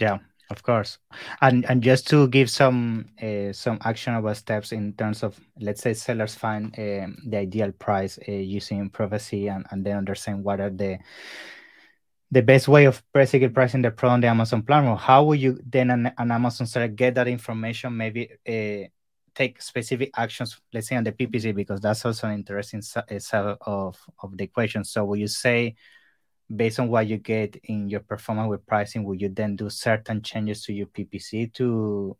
yeah 0.00 0.18
of 0.48 0.62
course, 0.62 0.98
and 1.40 1.68
and 1.68 1.82
just 1.82 2.06
to 2.10 2.28
give 2.28 2.48
some 2.48 3.06
uh, 3.20 3.52
some 3.52 3.78
actionable 3.82 4.32
steps 4.34 4.70
in 4.70 4.92
terms 4.92 5.24
of 5.24 5.40
let's 5.60 5.82
say 5.82 5.92
sellers 5.92 6.36
find 6.36 6.66
uh, 6.78 7.10
the 7.26 7.38
ideal 7.38 7.72
price 7.72 8.16
uh, 8.28 8.32
using 8.32 8.88
Profasee 8.88 9.48
and 9.48 9.66
and 9.72 9.84
they 9.84 9.90
understand 9.90 10.44
what 10.44 10.60
are 10.60 10.70
the 10.70 10.98
the 12.30 12.42
best 12.42 12.68
way 12.68 12.84
of 12.84 13.02
basically 13.12 13.48
pricing 13.48 13.82
the 13.82 13.90
product 13.90 14.14
on 14.14 14.20
the 14.20 14.28
Amazon 14.28 14.62
platform. 14.62 14.96
How 14.96 15.24
will 15.24 15.34
you 15.34 15.58
then 15.66 15.90
an, 15.90 16.12
an 16.16 16.30
Amazon 16.30 16.68
seller 16.68 16.88
get 16.88 17.16
that 17.16 17.26
information? 17.26 17.96
Maybe 17.96 18.30
uh, 18.48 18.88
take 19.36 19.62
specific 19.62 20.10
actions, 20.16 20.60
let's 20.72 20.88
say 20.88 20.96
on 20.96 21.04
the 21.04 21.12
PPC, 21.12 21.54
because 21.54 21.80
that's 21.80 22.04
also 22.04 22.26
an 22.26 22.34
interesting 22.34 22.82
eh, 23.08 23.20
side 23.20 23.56
of 23.60 23.96
of 24.22 24.36
the 24.36 24.44
equation. 24.44 24.82
So 24.82 25.04
will 25.04 25.16
you 25.16 25.28
say? 25.28 25.76
based 26.54 26.78
on 26.78 26.88
what 26.88 27.06
you 27.06 27.16
get 27.16 27.56
in 27.64 27.88
your 27.88 28.00
performance 28.00 28.48
with 28.48 28.66
pricing, 28.66 29.04
will 29.04 29.16
you 29.16 29.28
then 29.28 29.56
do 29.56 29.68
certain 29.68 30.22
changes 30.22 30.62
to 30.64 30.72
your 30.72 30.86
PPC 30.86 31.52
to 31.54 32.16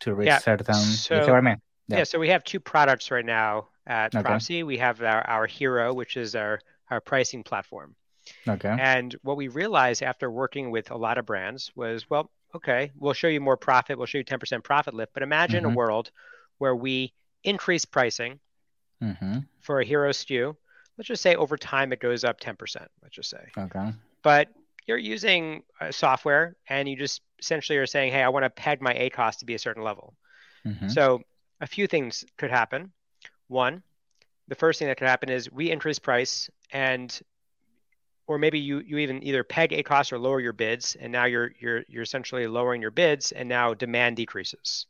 to 0.00 0.14
reach 0.14 0.26
yeah. 0.26 0.38
certain? 0.38 0.74
So, 0.74 1.16
I 1.16 1.40
mean? 1.40 1.56
yeah. 1.88 1.98
yeah. 1.98 2.04
So 2.04 2.18
we 2.18 2.28
have 2.28 2.44
two 2.44 2.60
products 2.60 3.10
right 3.10 3.24
now 3.24 3.68
at 3.86 4.14
okay. 4.14 4.22
Profasee. 4.22 4.62
We 4.64 4.78
have 4.78 5.02
our, 5.02 5.22
our 5.28 5.46
Hero, 5.46 5.94
which 5.94 6.16
is 6.16 6.34
our 6.34 6.60
our 6.90 7.00
pricing 7.00 7.42
platform. 7.42 7.94
Okay. 8.48 8.76
And 8.78 9.14
what 9.22 9.36
we 9.36 9.48
realized 9.48 10.02
after 10.02 10.30
working 10.30 10.70
with 10.70 10.90
a 10.90 10.96
lot 10.96 11.18
of 11.18 11.26
brands 11.26 11.70
was, 11.74 12.08
well, 12.08 12.30
okay, 12.54 12.90
we'll 12.96 13.12
show 13.12 13.28
you 13.28 13.40
more 13.40 13.56
profit. 13.56 13.98
We'll 13.98 14.06
show 14.06 14.18
you 14.18 14.24
10% 14.24 14.62
profit 14.62 14.94
lift. 14.94 15.12
But 15.12 15.22
imagine 15.22 15.64
mm-hmm. 15.64 15.72
a 15.72 15.76
world 15.76 16.10
where 16.58 16.76
we 16.76 17.12
increase 17.42 17.84
pricing 17.84 18.38
mm-hmm. 19.02 19.38
for 19.60 19.80
a 19.80 19.84
hero 19.84 20.10
SKU. 20.10 20.56
Let's 20.96 21.08
just 21.08 21.22
say 21.22 21.34
over 21.34 21.56
time 21.56 21.92
it 21.92 22.00
goes 22.00 22.24
up 22.24 22.40
10%. 22.40 22.56
Let's 23.02 23.14
just 23.14 23.30
say. 23.30 23.44
Okay. 23.58 23.92
But 24.22 24.48
you're 24.86 24.98
using 24.98 25.62
software 25.90 26.56
and 26.68 26.88
you 26.88 26.96
just 26.96 27.22
essentially 27.40 27.78
are 27.78 27.86
saying, 27.86 28.12
hey, 28.12 28.22
I 28.22 28.28
want 28.28 28.44
to 28.44 28.50
peg 28.50 28.80
my 28.80 28.94
ACOS 28.94 29.38
to 29.38 29.44
be 29.44 29.54
a 29.54 29.58
certain 29.58 29.82
level. 29.82 30.14
Mm-hmm. 30.66 30.88
So 30.88 31.22
a 31.60 31.66
few 31.66 31.86
things 31.86 32.24
could 32.38 32.50
happen. 32.50 32.92
One, 33.48 33.82
the 34.48 34.54
first 34.54 34.78
thing 34.78 34.88
that 34.88 34.98
could 34.98 35.08
happen 35.08 35.30
is 35.30 35.50
we 35.50 35.70
increase 35.70 35.98
price 35.98 36.48
and 36.70 37.18
or 38.26 38.38
maybe 38.38 38.58
you 38.58 38.80
you 38.80 38.98
even 38.98 39.22
either 39.22 39.44
peg 39.44 39.72
a 39.72 39.82
cost 39.82 40.12
or 40.12 40.18
lower 40.18 40.40
your 40.40 40.52
bids, 40.52 40.96
and 40.98 41.12
now 41.12 41.24
you're 41.24 41.52
you're 41.58 41.84
you're 41.88 42.02
essentially 42.02 42.46
lowering 42.46 42.80
your 42.80 42.90
bids, 42.90 43.32
and 43.32 43.48
now 43.48 43.74
demand 43.74 44.16
decreases. 44.16 44.86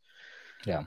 Yeah. 0.64 0.84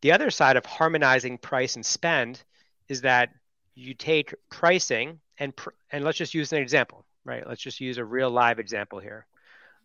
The 0.00 0.12
other 0.12 0.30
side 0.30 0.56
of 0.56 0.64
harmonizing 0.64 1.38
price 1.38 1.74
and 1.74 1.84
spend 1.84 2.42
is 2.88 3.00
that 3.00 3.30
you 3.74 3.94
take 3.94 4.34
pricing 4.50 5.20
and 5.38 5.54
pr- 5.54 5.70
and 5.90 6.04
let's 6.04 6.18
just 6.18 6.34
use 6.34 6.52
an 6.52 6.60
example, 6.60 7.04
right? 7.24 7.46
Let's 7.46 7.60
just 7.60 7.80
use 7.80 7.98
a 7.98 8.04
real 8.04 8.30
live 8.30 8.58
example 8.58 9.00
here. 9.00 9.26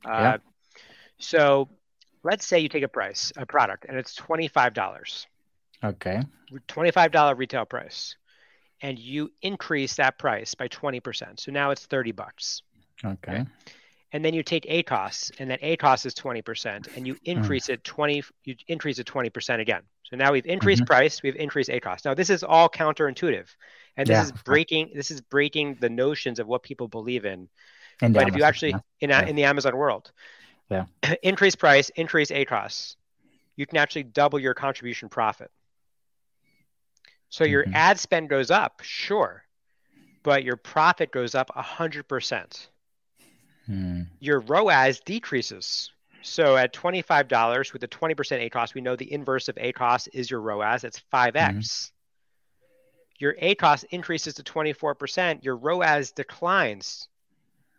Uh, 0.05 0.11
yeah. 0.11 0.37
So 1.19 1.69
let's 2.23 2.45
say 2.45 2.59
you 2.59 2.69
take 2.69 2.83
a 2.83 2.87
price, 2.87 3.31
a 3.37 3.45
product, 3.45 3.85
and 3.89 3.97
it's 3.97 4.13
twenty 4.13 4.47
five 4.47 4.73
dollars. 4.73 5.25
Okay. 5.83 6.21
Twenty 6.67 6.91
five 6.91 7.11
dollar 7.11 7.33
retail 7.35 7.65
price 7.65 8.15
and 8.83 8.99
you 8.99 9.31
increase 9.41 9.95
that 9.95 10.19
price 10.19 10.53
by 10.53 10.67
20%. 10.67 11.39
So 11.39 11.51
now 11.51 11.71
it's 11.71 11.85
30 11.85 12.11
bucks. 12.11 12.61
Okay. 13.03 13.45
And 14.11 14.23
then 14.23 14.35
you 14.35 14.43
take 14.43 14.65
a 14.67 14.83
ACOS 14.83 15.31
and 15.39 15.49
that 15.49 15.59
a 15.63 15.75
ACOS 15.75 16.05
is 16.05 16.13
20% 16.13 16.95
and 16.95 17.07
you 17.07 17.17
increase 17.23 17.67
mm. 17.67 17.73
it 17.73 17.83
20 17.83 18.23
you 18.43 18.55
increase 18.67 18.99
it 18.99 19.07
20% 19.07 19.59
again. 19.59 19.81
So 20.03 20.17
now 20.17 20.33
we've 20.33 20.45
increased 20.45 20.83
mm-hmm. 20.83 20.93
price, 20.93 21.23
we've 21.23 21.35
increased 21.35 21.69
a 21.69 21.79
ACOS. 21.79 22.05
Now 22.05 22.13
this 22.13 22.29
is 22.29 22.43
all 22.43 22.69
counterintuitive. 22.69 23.47
And 23.97 24.07
this 24.07 24.15
yeah. 24.15 24.23
is 24.23 24.31
breaking 24.43 24.91
this 24.93 25.09
is 25.09 25.21
breaking 25.21 25.77
the 25.79 25.89
notions 25.89 26.39
of 26.39 26.45
what 26.45 26.61
people 26.61 26.87
believe 26.87 27.25
in. 27.25 27.47
in 28.01 28.13
but 28.13 28.21
Amazon, 28.21 28.27
if 28.27 28.35
you 28.35 28.43
actually 28.43 28.71
yeah. 28.71 28.79
in 28.99 29.09
yeah. 29.09 29.25
in 29.25 29.35
the 29.35 29.45
Amazon 29.45 29.75
world, 29.75 30.11
yeah. 30.69 30.85
increase 31.23 31.55
price, 31.55 31.89
increase 31.95 32.29
a 32.29 32.45
ACOS, 32.45 32.97
you 33.55 33.65
can 33.65 33.77
actually 33.77 34.03
double 34.03 34.39
your 34.39 34.53
contribution 34.53 35.09
profit. 35.09 35.49
So 37.33 37.45
your 37.45 37.63
mm-hmm. 37.63 37.73
ad 37.73 37.99
spend 37.99 38.29
goes 38.29 38.51
up, 38.51 38.81
sure, 38.83 39.43
but 40.21 40.43
your 40.43 40.55
profit 40.55 41.11
goes 41.11 41.33
up 41.33 41.49
100%. 41.49 42.67
Mm. 43.67 44.05
Your 44.19 44.39
ROAS 44.41 44.99
decreases. 44.99 45.89
So 46.21 46.55
at 46.55 46.75
$25 46.75 47.73
with 47.73 47.81
a 47.81 47.87
20% 47.87 48.51
ACOS, 48.51 48.75
we 48.75 48.81
know 48.81 48.95
the 48.95 49.11
inverse 49.11 49.49
of 49.49 49.55
ACOS 49.55 50.07
is 50.13 50.29
your 50.29 50.41
ROAS. 50.41 50.83
It's 50.83 51.01
5x. 51.11 51.33
Mm. 51.33 51.91
Your 53.17 53.33
ACOS 53.41 53.83
increases 53.89 54.35
to 54.35 54.43
24%. 54.43 55.43
Your 55.43 55.55
ROAS 55.55 56.11
declines. 56.11 57.07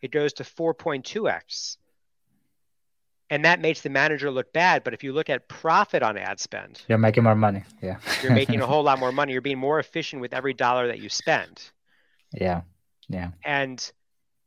It 0.02 0.10
goes 0.10 0.32
to 0.32 0.42
4.2x 0.42 1.76
and 3.30 3.44
that 3.44 3.60
makes 3.60 3.80
the 3.80 3.90
manager 3.90 4.30
look 4.30 4.52
bad. 4.52 4.84
But 4.84 4.94
if 4.94 5.02
you 5.02 5.12
look 5.12 5.30
at 5.30 5.48
profit 5.48 6.02
on 6.02 6.16
ad 6.16 6.40
spend, 6.40 6.82
you're 6.88 6.98
making 6.98 7.24
more 7.24 7.34
money. 7.34 7.64
Yeah, 7.82 7.98
you're 8.22 8.34
making 8.34 8.60
a 8.60 8.66
whole 8.68 8.82
lot 8.82 8.98
more 8.98 9.12
money. 9.12 9.32
You're 9.32 9.42
being 9.42 9.58
more 9.58 9.78
efficient 9.78 10.20
with 10.20 10.34
every 10.34 10.54
dollar 10.54 10.86
that 10.88 10.98
you 10.98 11.08
spend. 11.08 11.70
Yeah, 12.32 12.62
yeah. 13.08 13.30
And 13.44 13.92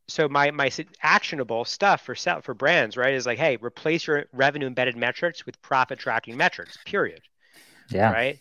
so 0.07 0.29
my 0.29 0.51
my 0.51 0.71
actionable 1.01 1.65
stuff 1.65 2.01
for 2.01 2.15
sell 2.15 2.41
for 2.41 2.53
brands, 2.53 2.97
right, 2.97 3.13
is 3.13 3.25
like, 3.25 3.39
hey, 3.39 3.57
replace 3.57 4.07
your 4.07 4.25
revenue 4.31 4.67
embedded 4.67 4.95
metrics 4.95 5.45
with 5.45 5.61
profit 5.61 5.99
tracking 5.99 6.37
metrics. 6.37 6.77
Period. 6.85 7.21
Yeah. 7.89 8.11
Right. 8.11 8.39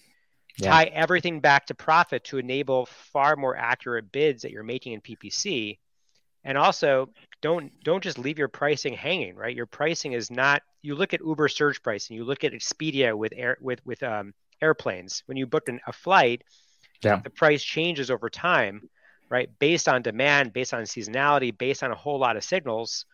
Yeah. 0.58 0.70
Tie 0.70 0.84
everything 0.84 1.40
back 1.40 1.66
to 1.66 1.74
profit 1.74 2.24
to 2.24 2.38
enable 2.38 2.86
far 2.86 3.36
more 3.36 3.56
accurate 3.56 4.10
bids 4.10 4.42
that 4.42 4.52
you're 4.52 4.62
making 4.62 4.94
in 4.94 5.00
PPC 5.02 5.78
and 6.44 6.56
also 6.56 7.10
don't 7.42 7.72
don't 7.84 8.02
just 8.02 8.18
leave 8.18 8.38
your 8.38 8.48
pricing 8.48 8.94
hanging 8.94 9.36
right? 9.36 9.54
Your 9.54 9.66
pricing 9.66 10.12
is 10.12 10.30
not 10.30 10.62
you 10.82 10.94
look 10.94 11.14
at 11.14 11.20
uber 11.20 11.48
surge 11.48 11.82
pricing 11.82 12.16
you 12.16 12.24
look 12.24 12.44
at 12.44 12.52
expedia 12.52 13.16
with 13.16 13.32
air 13.36 13.56
with 13.60 13.84
with 13.84 14.02
um, 14.02 14.34
airplanes. 14.62 15.22
When 15.26 15.36
you 15.36 15.46
book 15.46 15.68
an, 15.68 15.80
a 15.86 15.92
flight 15.92 16.42
yeah. 17.02 17.20
the 17.22 17.30
price 17.30 17.62
changes 17.62 18.10
over 18.10 18.30
time 18.30 18.88
right? 19.28 19.50
Based 19.58 19.88
on 19.88 20.02
demand 20.02 20.52
based 20.52 20.74
on 20.74 20.82
seasonality 20.84 21.56
based 21.56 21.82
on 21.82 21.90
a 21.92 21.96
whole 21.96 22.18
lot 22.18 22.36
of 22.36 22.44
signals 22.44 23.06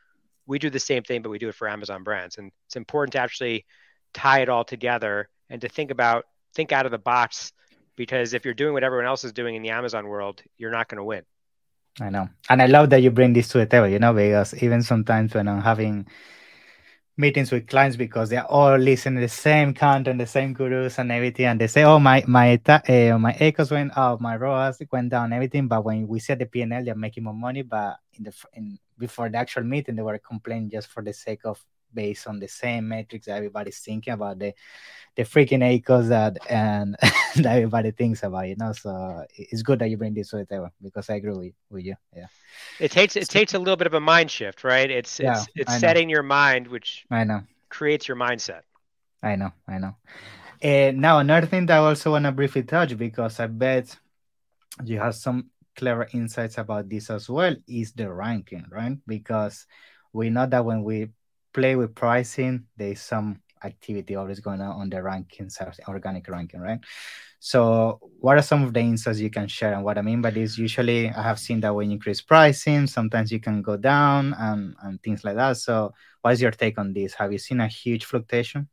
we 0.47 0.59
do 0.59 0.71
the 0.71 0.79
same 0.79 1.03
thing 1.03 1.23
but 1.23 1.31
we 1.31 1.39
do 1.39 1.49
it 1.49 1.55
for 1.55 1.69
amazon 1.69 2.03
brands. 2.03 2.39
And 2.39 2.53
it's 2.67 2.77
important 2.77 3.13
to 3.13 3.21
actually 3.21 3.65
tie 4.13 4.41
it 4.41 4.49
all 4.49 4.65
together 4.65 5.29
and 5.51 5.61
to 5.61 5.69
think 5.69 5.91
about 5.91 6.25
think 6.55 6.73
out 6.73 6.87
of 6.87 6.93
the 6.93 6.99
box 6.99 7.53
because 7.97 8.35
if 8.35 8.45
you're 8.45 8.55
doing 8.55 8.73
what 8.73 8.85
everyone 8.85 9.07
else 9.07 9.25
is 9.25 9.33
doing 9.33 9.55
in 9.55 9.63
the 9.63 9.71
amazon 9.71 10.07
world 10.07 10.43
you're 10.59 10.71
not 10.71 10.89
going 10.89 10.99
to 10.99 11.05
win 11.05 11.23
I 12.01 12.11
know. 12.11 12.29
And 12.49 12.63
I 12.63 12.67
love 12.67 12.91
that 12.91 13.03
you 13.03 13.11
bring 13.11 13.33
this 13.33 13.49
to 13.49 13.59
the 13.59 13.67
table, 13.67 13.89
you 13.89 13.99
know, 13.99 14.15
because 14.15 14.55
even 14.63 14.83
sometimes 14.83 15.35
when 15.35 15.49
I'm 15.49 15.61
having 15.61 16.07
meetings 17.17 17.53
with 17.53 17.69
clients 17.69 17.97
because 17.97 18.31
they're 18.31 18.47
all 18.47 18.77
listening 18.77 19.17
to 19.17 19.21
the 19.21 19.29
same 19.29 19.75
content, 19.75 20.19
the 20.19 20.27
same 20.27 20.55
gurus 20.55 20.99
and 20.99 21.13
everything, 21.13 21.47
and 21.47 21.61
they 21.61 21.67
say, 21.67 21.85
"Oh, 21.85 21.99
my 21.99 22.25
my 22.27 22.55
uh, 22.67 23.19
my 23.19 23.35
ACOS 23.35 23.71
went 23.71 23.97
up, 23.97 24.21
my 24.21 24.37
ROAS 24.37 24.81
went 24.91 25.11
down, 25.11 25.33
everything." 25.33 25.69
But 25.69 25.85
when 25.85 26.09
we 26.09 26.19
set 26.19 26.39
the 26.39 26.47
PNL, 26.47 26.85
they're 26.85 26.95
making 26.95 27.25
more 27.25 27.35
money. 27.35 27.63
But 27.63 27.99
in 28.15 28.25
the 28.25 28.33
in 28.55 28.79
before 28.99 29.29
the 29.29 29.39
actual 29.39 29.65
meeting, 29.65 29.97
they 29.97 30.03
were 30.03 30.19
complaining 30.19 30.71
just 30.71 30.89
for 30.89 31.03
the 31.03 31.13
sake 31.13 31.41
of 31.45 31.63
based 31.93 32.27
on 32.27 32.39
the 32.39 32.49
same 32.49 32.89
metrics 32.89 33.27
that 33.27 33.37
everybody's 33.37 33.79
thinking 33.79 34.15
about 34.15 34.39
the 34.39 34.55
the 35.15 35.25
freaking 35.25 35.61
ACOS 35.61 36.09
that 36.09 36.39
and 36.49 36.97
that 37.37 37.57
everybody 37.57 37.91
thinks 37.91 38.23
about, 38.23 38.49
you 38.49 38.57
know. 38.57 38.73
So 38.73 39.25
it's 39.37 39.63
good 39.63 39.79
that 39.81 39.91
you 39.91 39.97
bring 39.97 40.15
this 40.15 40.31
to 40.31 40.39
the 40.39 40.47
table 40.47 40.71
because 40.83 41.11
I 41.11 41.15
agree 41.15 41.33
with, 41.33 41.53
with 41.71 41.85
you. 41.85 41.97
Yeah. 42.17 42.27
It 42.81 42.91
takes 42.91 43.17
it 43.17 43.29
takes 43.29 43.55
a 43.55 43.59
little 43.59 43.77
bit 43.77 43.87
of 43.87 43.95
a 43.95 44.01
mind 44.01 44.31
shift, 44.31 44.65
right? 44.65 44.91
It's 44.91 45.21
it's 45.21 45.47
yeah, 45.55 45.63
it's 45.63 45.79
setting 45.79 46.09
your 46.09 46.23
mind, 46.23 46.69
which 46.69 47.05
I 47.11 47.25
know 47.25 47.43
creates 47.69 48.09
your 48.09 48.17
mindset. 48.17 48.63
I 49.23 49.37
know, 49.37 49.53
I 49.69 49.79
know. 49.79 49.97
Uh, 50.63 50.93
now 50.95 51.19
another 51.19 51.47
thing 51.47 51.67
that 51.67 51.79
I 51.79 51.79
also 51.79 52.13
want 52.13 52.25
to 52.25 52.33
briefly 52.33 52.63
touch 52.63 52.97
because 52.97 53.41
I 53.41 53.47
bet 53.47 53.97
you 54.85 54.99
have 54.99 55.15
some 55.15 55.51
clever 55.75 56.09
insights 56.13 56.59
about 56.59 56.89
this 56.89 57.11
as 57.11 57.29
well 57.29 57.57
is 57.67 57.93
the 57.93 58.13
ranking, 58.13 58.67
right? 58.71 58.97
Because 59.07 59.67
we 60.13 60.31
know 60.31 60.47
that 60.47 60.65
when 60.65 60.83
we 60.83 61.11
play 61.53 61.77
with 61.77 61.95
pricing, 61.95 62.67
there's 62.77 63.01
some 63.01 63.41
activity 63.65 64.17
always 64.17 64.41
going 64.41 64.61
on 64.61 64.73
on 64.73 64.91
the 64.91 64.97
rankings, 64.97 65.57
organic 65.89 66.29
ranking, 66.29 66.61
right? 66.61 66.81
So, 67.39 67.99
what 68.21 68.39
are 68.39 68.43
some 68.43 68.63
of 68.63 68.73
the 68.73 68.81
insights 68.81 69.19
you 69.19 69.31
can 69.31 69.49
share? 69.49 69.75
And 69.75 69.83
what 69.83 69.99
I 69.99 70.03
mean 70.03 70.21
by 70.21 70.31
this, 70.31 70.57
usually 70.57 71.11
I 71.11 71.23
have 71.23 71.41
seen 71.41 71.61
that 71.61 71.75
when 71.75 71.91
you 71.91 71.95
increase 71.95 72.21
pricing, 72.21 72.87
sometimes 72.87 73.33
you 73.33 73.41
can 73.41 73.63
go 73.63 73.77
down 73.77 74.35
and, 74.39 74.77
and 74.83 75.03
things 75.03 75.25
like 75.25 75.35
that. 75.35 75.57
So, 75.57 75.93
what 76.21 76.35
is 76.35 76.41
your 76.41 76.53
take 76.53 76.79
on 76.79 76.93
this? 76.93 77.15
Have 77.15 77.33
you 77.33 77.39
seen 77.39 77.61
a 77.61 77.67
huge 77.67 78.05
fluctuation? 78.05 78.69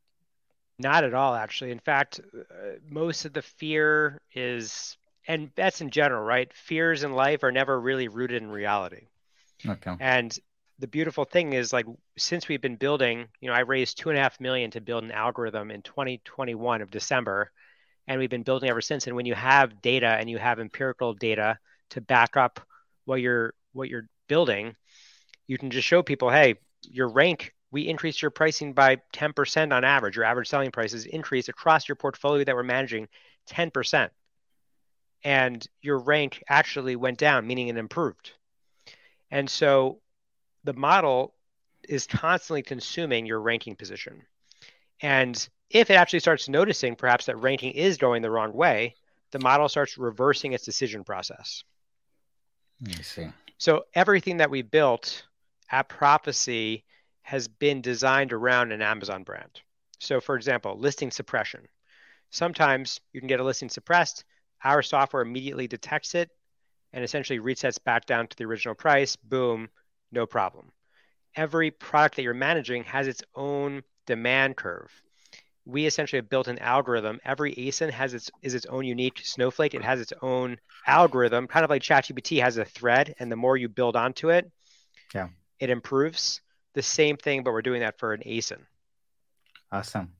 Not 0.77 1.03
at 1.03 1.15
all, 1.15 1.33
actually. 1.33 1.71
In 1.71 1.79
fact, 1.79 2.21
uh, 2.33 2.77
most 2.87 3.25
of 3.25 3.33
the 3.33 3.41
fear 3.41 4.21
is, 4.33 4.97
and 5.27 5.49
that's 5.55 5.81
in 5.81 5.89
general, 5.89 6.23
right? 6.23 6.53
Fears 6.53 7.03
in 7.03 7.13
life 7.13 7.43
are 7.43 7.51
never 7.51 7.79
really 7.79 8.07
rooted 8.07 8.41
in 8.41 8.49
reality. 8.49 9.07
Okay. 9.67 9.95
And 9.99 10.37
the 10.79 10.87
beautiful 10.87 11.25
thing 11.25 11.53
is 11.53 11.73
like 11.73 11.85
since 12.17 12.47
we've 12.47 12.61
been 12.61 12.77
building, 12.77 13.27
you 13.41 13.49
know, 13.49 13.53
I 13.53 13.59
raised 13.59 13.97
two 13.97 14.09
and 14.09 14.17
a 14.17 14.21
half 14.21 14.39
million 14.39 14.71
to 14.71 14.81
build 14.81 15.03
an 15.03 15.11
algorithm 15.11 15.71
in 15.71 15.81
2021 15.81 16.81
of 16.81 16.89
December, 16.89 17.51
and 18.07 18.19
we've 18.19 18.29
been 18.29 18.43
building 18.43 18.69
ever 18.69 18.81
since. 18.81 19.05
And 19.05 19.15
when 19.15 19.25
you 19.25 19.35
have 19.35 19.81
data 19.81 20.07
and 20.07 20.29
you 20.29 20.37
have 20.37 20.59
empirical 20.59 21.13
data 21.13 21.59
to 21.91 22.01
back 22.01 22.37
up 22.37 22.61
what 23.05 23.21
you're 23.21 23.53
what 23.73 23.89
you're 23.89 24.07
building, 24.27 24.75
you 25.47 25.57
can 25.57 25.69
just 25.69 25.87
show 25.87 26.01
people, 26.01 26.29
hey, 26.29 26.55
your 26.83 27.09
rank, 27.09 27.53
we 27.71 27.87
increased 27.87 28.21
your 28.21 28.31
pricing 28.31 28.73
by 28.73 28.97
10% 29.13 29.73
on 29.73 29.83
average. 29.83 30.15
Your 30.15 30.25
average 30.25 30.47
selling 30.47 30.71
prices 30.71 31.05
increased 31.05 31.49
across 31.49 31.87
your 31.87 31.97
portfolio 31.97 32.43
that 32.45 32.55
we're 32.55 32.63
managing 32.63 33.07
10%. 33.49 34.09
And 35.23 35.67
your 35.81 35.99
rank 35.99 36.41
actually 36.47 36.95
went 36.95 37.17
down, 37.17 37.45
meaning 37.45 37.67
it 37.67 37.77
improved. 37.77 38.31
And 39.29 39.49
so 39.49 39.99
the 40.63 40.73
model 40.73 41.33
is 41.87 42.07
constantly 42.07 42.61
consuming 42.61 43.25
your 43.25 43.41
ranking 43.41 43.75
position. 43.75 44.21
And 45.01 45.47
if 45.69 45.89
it 45.89 45.95
actually 45.95 46.19
starts 46.19 46.49
noticing 46.49 46.95
perhaps 46.95 47.25
that 47.25 47.37
ranking 47.37 47.71
is 47.71 47.97
going 47.97 48.21
the 48.21 48.31
wrong 48.31 48.53
way, 48.53 48.95
the 49.31 49.39
model 49.39 49.69
starts 49.69 49.97
reversing 49.97 50.53
its 50.53 50.65
decision 50.65 51.03
process. 51.03 51.63
I 52.87 53.01
see. 53.01 53.27
So 53.57 53.85
everything 53.93 54.37
that 54.37 54.49
we 54.49 54.61
built 54.61 55.25
at 55.71 55.89
Profasee 55.89 56.83
has 57.21 57.47
been 57.47 57.81
designed 57.81 58.33
around 58.33 58.71
an 58.71 58.81
Amazon 58.81 59.23
brand. 59.23 59.61
So, 59.99 60.19
for 60.19 60.35
example, 60.35 60.77
listing 60.79 61.11
suppression. 61.11 61.67
Sometimes 62.31 63.01
you 63.13 63.21
can 63.21 63.27
get 63.27 63.39
a 63.39 63.43
listing 63.43 63.69
suppressed. 63.69 64.23
Our 64.63 64.81
software 64.81 65.21
immediately 65.21 65.67
detects 65.67 66.15
it 66.15 66.29
and 66.93 67.03
essentially 67.03 67.39
resets 67.39 67.83
back 67.83 68.05
down 68.05 68.27
to 68.27 68.37
the 68.37 68.45
original 68.45 68.75
price. 68.75 69.15
Boom, 69.15 69.69
no 70.11 70.25
problem. 70.25 70.71
Every 71.35 71.71
product 71.71 72.15
that 72.15 72.23
you're 72.23 72.33
managing 72.33 72.83
has 72.85 73.07
its 73.07 73.23
own 73.35 73.83
demand 74.05 74.57
curve. 74.57 74.91
We 75.65 75.85
essentially 75.85 76.17
have 76.19 76.29
built 76.29 76.47
an 76.47 76.59
algorithm. 76.59 77.19
Every 77.23 77.53
ASIN 77.55 77.91
has 77.91 78.13
its 78.13 78.31
is 78.41 78.55
its 78.55 78.65
own 78.65 78.85
unique 78.85 79.21
snowflake. 79.23 79.73
It 79.75 79.83
has 79.83 80.01
its 80.01 80.13
own 80.21 80.57
algorithm, 80.87 81.47
kind 81.47 81.63
of 81.63 81.69
like 81.69 81.83
ChatGPT 81.83 82.41
has 82.41 82.57
a 82.57 82.65
thread, 82.65 83.15
and 83.19 83.31
the 83.31 83.35
more 83.35 83.57
you 83.57 83.69
build 83.69 83.95
onto 83.95 84.29
it, 84.31 84.51
yeah, 85.13 85.29
it 85.59 85.69
improves. 85.69 86.41
The 86.73 86.81
same 86.81 87.17
thing, 87.17 87.43
but 87.43 87.51
we're 87.51 87.61
doing 87.61 87.81
that 87.81 87.99
for 87.99 88.13
an 88.13 88.21
ASIN. 88.25 88.65
Awesome. 89.71 90.13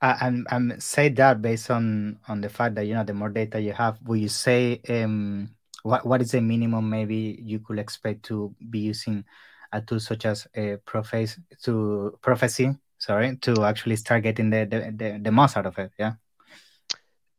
Uh, 0.00 0.16
and 0.20 0.46
and 0.50 0.82
say 0.82 1.08
that 1.10 1.42
based 1.42 1.70
on 1.70 2.18
on 2.28 2.40
the 2.40 2.48
fact 2.48 2.74
that 2.76 2.86
you 2.86 2.94
know 2.94 3.04
the 3.04 3.14
more 3.14 3.28
data 3.30 3.60
you 3.60 3.72
have, 3.72 4.00
will 4.02 4.16
you 4.16 4.28
say 4.28 4.80
um 4.88 5.50
what 5.84 6.04
what 6.04 6.20
is 6.20 6.32
the 6.32 6.40
minimum 6.40 6.88
maybe 6.90 7.38
you 7.40 7.60
could 7.60 7.78
expect 7.78 8.24
to 8.24 8.54
be 8.70 8.80
using 8.80 9.24
a 9.72 9.80
tool 9.80 10.00
such 10.00 10.24
as 10.24 10.48
a 10.56 10.78
Profasee 10.86 11.40
to 11.62 12.18
Profasee 12.22 12.76
sorry 12.98 13.36
to 13.36 13.64
actually 13.64 13.96
start 13.96 14.22
getting 14.22 14.50
the 14.50 14.64
the, 14.64 14.92
the, 14.96 15.18
the 15.22 15.30
most 15.30 15.56
out 15.56 15.66
of 15.66 15.78
it 15.78 15.92
yeah? 15.98 16.14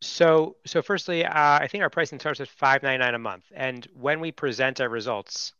So 0.01 0.58
so 0.65 0.81
firstly 0.81 1.25
uh, 1.25 1.60
i 1.60 1.67
think 1.67 1.81
our 1.81 1.89
pricing 1.89 2.19
starts 2.19 2.39
at 2.39 2.47
599 2.47 3.15
a 3.15 3.19
month. 3.19 3.45
And 3.53 3.86
when 3.93 4.19
we 4.19 4.31
present 4.31 4.79
our 4.79 4.89
results 4.89 5.53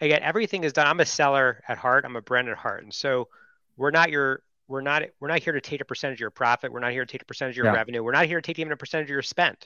again 0.00 0.22
everything 0.22 0.62
is 0.64 0.72
done. 0.72 0.86
I'm 0.86 1.00
a 1.00 1.06
seller 1.06 1.62
at 1.68 1.78
heart. 1.78 2.04
I'm 2.04 2.16
a 2.16 2.22
brand 2.22 2.48
at 2.48 2.56
heart. 2.56 2.84
And 2.84 2.94
so 2.94 3.28
we're 3.76 3.90
not 3.90 4.10
your 4.10 4.42
we're 4.68 4.82
not 4.82 5.02
we're 5.18 5.28
not 5.28 5.42
here 5.42 5.54
to 5.54 5.60
take 5.60 5.80
a 5.80 5.84
percentage 5.84 6.18
of 6.18 6.20
your 6.20 6.30
profit. 6.30 6.70
We're 6.70 6.78
not 6.78 6.92
here 6.92 7.04
to 7.04 7.10
take 7.10 7.22
a 7.22 7.26
percentage 7.26 7.54
of 7.54 7.64
your 7.64 7.72
yeah. 7.72 7.80
revenue. 7.80 8.04
We're 8.04 8.12
not 8.12 8.26
here 8.26 8.40
to 8.40 8.46
take 8.46 8.60
even 8.60 8.72
a 8.72 8.76
percentage 8.76 9.06
of 9.06 9.10
your 9.10 9.22
spend 9.22 9.56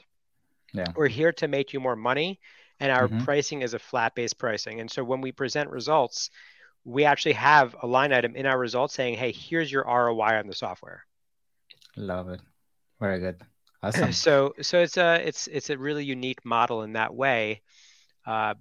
yeah. 0.74 0.92
we're 0.94 1.08
here 1.08 1.32
to 1.32 1.48
make 1.48 1.72
you 1.72 1.80
more 1.80 1.96
money 1.96 2.38
and 2.80 2.92
our 2.92 3.08
mm-hmm. 3.08 3.24
pricing 3.24 3.62
is 3.62 3.72
a 3.72 3.78
flat 3.78 4.14
based 4.14 4.38
pricing. 4.38 4.80
And 4.80 4.90
so 4.90 5.02
when 5.02 5.20
we 5.20 5.32
present 5.32 5.70
results 5.70 6.30
we 6.87 7.06
actually 7.06 7.32
have 7.32 7.74
a 7.82 7.87
line 7.87 8.12
item 8.12 8.37
in 8.37 8.44
our 8.44 8.58
results 8.58 8.92
saying 8.92 9.14
hey 9.14 9.32
here's 9.32 9.72
your 9.72 9.84
roi 9.84 10.38
on 10.38 10.46
the 10.46 10.54
software. 10.54 11.06
Love 11.96 12.28
it. 12.28 12.40
Very 13.00 13.20
good. 13.20 13.40
Awesome. 13.84 14.12
So 14.12 14.54
so 14.62 14.80
it's 14.80 14.96
a 14.96 15.20
it's 15.26 15.46
it's 15.46 15.68
a 15.68 15.76
really 15.76 16.06
unique 16.06 16.42
model 16.42 16.84
in 16.84 16.94
that 16.94 17.14
way 17.14 17.60
uh, 18.26 18.54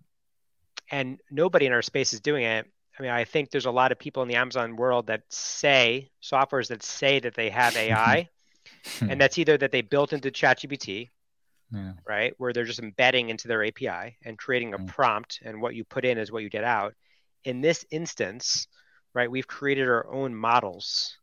and 0.91 1.19
nobody 1.31 1.65
in 1.65 1.73
our 1.73 1.81
space 1.81 2.13
is 2.13 2.19
doing 2.19 2.43
it. 2.43 2.65
I 2.97 3.01
mean, 3.01 3.11
I 3.11 3.23
think 3.23 3.49
there's 3.49 3.65
a 3.65 3.71
lot 3.71 3.91
of 3.91 3.99
people 3.99 4.21
in 4.21 4.29
the 4.29 4.35
Amazon 4.35 4.75
world 4.75 5.07
that 5.07 5.23
say 5.29 6.09
softwares 6.21 6.67
that 6.67 6.83
say 6.83 7.19
that 7.19 7.33
they 7.33 7.49
have 7.49 7.75
AI, 7.75 8.29
and 9.01 9.19
that's 9.19 9.37
either 9.37 9.57
that 9.57 9.71
they 9.71 9.81
built 9.81 10.13
into 10.13 10.29
ChatGPT, 10.29 11.09
yeah. 11.73 11.93
right, 12.07 12.33
where 12.37 12.53
they're 12.53 12.63
just 12.63 12.79
embedding 12.79 13.29
into 13.29 13.47
their 13.47 13.65
API 13.65 14.17
and 14.23 14.37
creating 14.37 14.73
a 14.73 14.77
mm. 14.77 14.87
prompt, 14.87 15.39
and 15.43 15.61
what 15.61 15.75
you 15.75 15.83
put 15.83 16.05
in 16.05 16.17
is 16.17 16.31
what 16.31 16.43
you 16.43 16.49
get 16.49 16.63
out. 16.63 16.93
In 17.43 17.61
this 17.61 17.85
instance, 17.91 18.67
right, 19.13 19.29
we've 19.29 19.47
created 19.47 19.87
our 19.87 20.07
own 20.11 20.35
models, 20.35 21.17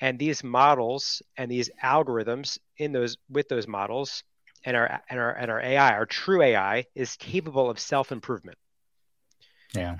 and 0.00 0.18
these 0.18 0.44
models 0.44 1.22
and 1.36 1.50
these 1.50 1.70
algorithms 1.82 2.58
in 2.76 2.92
those 2.92 3.16
with 3.30 3.48
those 3.48 3.66
models 3.66 4.22
and 4.64 4.76
our 4.76 5.00
and 5.08 5.18
our 5.18 5.32
and 5.32 5.50
our 5.50 5.60
AI, 5.60 5.92
our 5.94 6.06
true 6.06 6.42
AI, 6.42 6.84
is 6.94 7.16
capable 7.16 7.70
of 7.70 7.78
self 7.78 8.12
improvement. 8.12 8.58
Yeah 9.74 9.98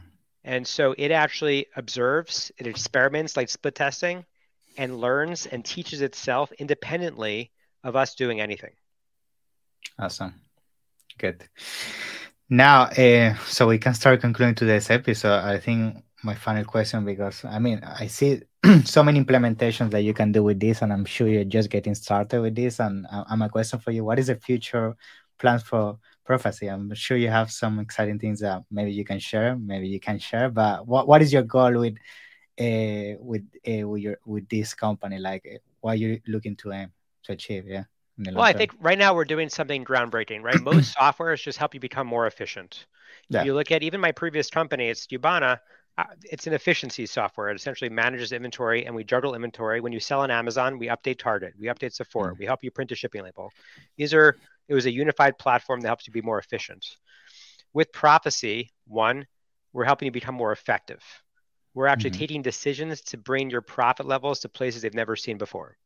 and 0.48 0.66
so 0.66 0.94
it 0.96 1.10
actually 1.10 1.66
observes, 1.76 2.50
it 2.56 2.66
experiments 2.66 3.36
like 3.36 3.50
split 3.50 3.74
testing, 3.74 4.24
and 4.78 4.98
learns 4.98 5.44
and 5.44 5.62
teaches 5.62 6.00
itself 6.00 6.50
independently 6.52 7.50
of 7.84 7.96
us 7.96 8.14
doing 8.14 8.40
anything. 8.40 8.72
Awesome. 9.98 10.34
Good. 11.18 11.44
Now, 12.48 12.84
uh, 12.84 13.34
so 13.46 13.66
we 13.66 13.78
can 13.78 13.94
start 13.94 14.20
concluding 14.20 14.54
today's 14.54 14.90
episode. 14.90 15.40
I 15.44 15.58
think 15.58 16.04
my 16.22 16.34
final 16.34 16.64
question, 16.64 17.04
because 17.04 17.44
I 17.44 17.58
mean, 17.58 17.82
I 17.84 18.06
see 18.06 18.42
so 18.84 19.02
many 19.02 19.22
implementations 19.22 19.90
that 19.90 20.02
you 20.02 20.14
can 20.14 20.32
do 20.32 20.42
with 20.42 20.60
this, 20.60 20.82
and 20.82 20.92
I'm 20.92 21.04
sure 21.04 21.28
you're 21.28 21.44
just 21.44 21.70
getting 21.70 21.94
started 21.94 22.40
with 22.40 22.54
this. 22.54 22.80
And 22.80 23.06
uh, 23.10 23.36
my 23.36 23.48
question 23.48 23.80
for 23.80 23.90
you: 23.90 24.04
What 24.04 24.18
is 24.18 24.28
the 24.28 24.36
future 24.36 24.96
plans 25.38 25.62
for 25.62 25.98
Profasee. 26.28 26.68
I'm 26.68 26.92
sure 26.94 27.16
you 27.16 27.30
have 27.30 27.50
some 27.50 27.80
exciting 27.80 28.18
things 28.18 28.40
that 28.40 28.62
maybe 28.70 28.92
you 28.92 29.04
can 29.04 29.18
share, 29.18 29.56
maybe 29.56 29.88
you 29.88 29.98
can 29.98 30.18
share. 30.18 30.50
But 30.50 30.86
what 30.86 31.08
what 31.08 31.22
is 31.22 31.32
your 31.32 31.42
goal 31.42 31.78
with 31.78 31.96
uh, 32.60 33.16
with 33.20 33.44
uh, 33.66 33.88
with 33.88 34.02
your 34.02 34.16
with 34.26 34.48
this 34.48 34.74
company? 34.74 35.18
Like, 35.18 35.62
what 35.80 35.92
are 35.92 35.96
you 35.96 36.20
looking 36.26 36.56
to 36.56 36.72
aim 36.72 36.92
to 37.24 37.32
achieve? 37.32 37.66
Yeah. 37.66 37.84
Well, 38.18 38.40
I 38.40 38.52
think 38.52 38.72
right 38.80 38.98
now 38.98 39.14
we're 39.14 39.24
doing 39.24 39.48
something 39.48 39.84
groundbreaking, 39.84 40.42
right? 40.42 40.60
Most 40.60 40.96
softwares 41.00 41.42
just 41.42 41.58
help 41.58 41.74
you 41.74 41.80
become 41.80 42.06
more 42.06 42.26
efficient. 42.26 42.86
Yeah. 43.28 43.40
If 43.40 43.46
you 43.46 43.54
look 43.54 43.70
at 43.70 43.82
even 43.82 44.00
my 44.00 44.12
previous 44.12 44.50
company, 44.50 44.88
it's 44.88 45.06
Ubana. 45.06 45.58
Uh, 45.96 46.04
it's 46.24 46.46
an 46.46 46.52
efficiency 46.52 47.06
software. 47.06 47.50
It 47.50 47.56
essentially 47.56 47.90
manages 47.90 48.32
inventory, 48.32 48.86
and 48.86 48.94
we 48.94 49.04
juggle 49.04 49.34
inventory. 49.34 49.80
When 49.80 49.92
you 49.92 50.00
sell 50.00 50.20
on 50.20 50.30
Amazon, 50.30 50.78
we 50.78 50.86
update 50.86 51.18
Target, 51.18 51.54
we 51.58 51.66
update 51.66 51.92
Sephora, 51.92 52.34
mm. 52.34 52.38
we 52.38 52.46
help 52.46 52.62
you 52.62 52.70
print 52.70 52.92
a 52.92 52.94
shipping 52.94 53.22
label. 53.22 53.50
These 53.96 54.14
are 54.14 54.36
it 54.68 54.74
was 54.74 54.86
a 54.86 54.92
unified 54.92 55.38
platform 55.38 55.80
that 55.80 55.88
helps 55.88 56.06
you 56.06 56.12
be 56.12 56.22
more 56.22 56.38
efficient. 56.38 56.86
With 57.72 57.92
Profasee, 57.92 58.70
one, 58.86 59.26
we're 59.72 59.84
helping 59.84 60.06
you 60.06 60.12
become 60.12 60.34
more 60.34 60.52
effective. 60.52 61.02
We're 61.74 61.86
actually 61.86 62.10
mm-hmm. 62.10 62.18
taking 62.18 62.42
decisions 62.42 63.00
to 63.02 63.16
bring 63.16 63.50
your 63.50 63.60
profit 63.60 64.06
levels 64.06 64.40
to 64.40 64.48
places 64.48 64.82
they've 64.82 64.94
never 64.94 65.16
seen 65.16 65.38
before. 65.38 65.76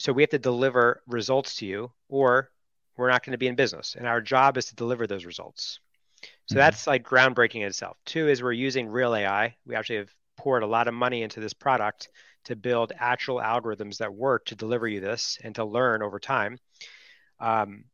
So 0.00 0.14
we 0.14 0.22
have 0.22 0.30
to 0.30 0.38
deliver 0.38 1.02
results 1.06 1.56
to 1.56 1.66
you, 1.66 1.92
or 2.08 2.50
we're 2.96 3.10
not 3.10 3.22
going 3.22 3.32
to 3.32 3.38
be 3.38 3.48
in 3.48 3.54
business. 3.54 3.96
And 3.98 4.08
our 4.08 4.22
job 4.22 4.56
is 4.56 4.64
to 4.66 4.74
deliver 4.74 5.06
those 5.06 5.26
results. 5.26 5.78
So 6.22 6.26
mm-hmm. 6.26 6.56
that's 6.56 6.86
like 6.86 7.04
groundbreaking 7.06 7.56
in 7.56 7.66
itself. 7.66 7.98
Two 8.06 8.26
is 8.26 8.42
we're 8.42 8.52
using 8.52 8.88
real 8.88 9.14
AI. 9.14 9.54
We 9.66 9.74
actually 9.74 9.98
have 9.98 10.14
poured 10.38 10.62
a 10.62 10.66
lot 10.66 10.88
of 10.88 10.94
money 10.94 11.22
into 11.22 11.40
this 11.40 11.52
product 11.52 12.08
to 12.46 12.56
build 12.56 12.94
actual 12.98 13.40
algorithms 13.40 13.98
that 13.98 14.14
work 14.14 14.46
to 14.46 14.54
deliver 14.54 14.88
you 14.88 15.00
this 15.00 15.36
and 15.44 15.54
to 15.56 15.66
learn 15.66 16.02
over 16.02 16.18
time. 16.18 16.58
Um, 17.38 17.84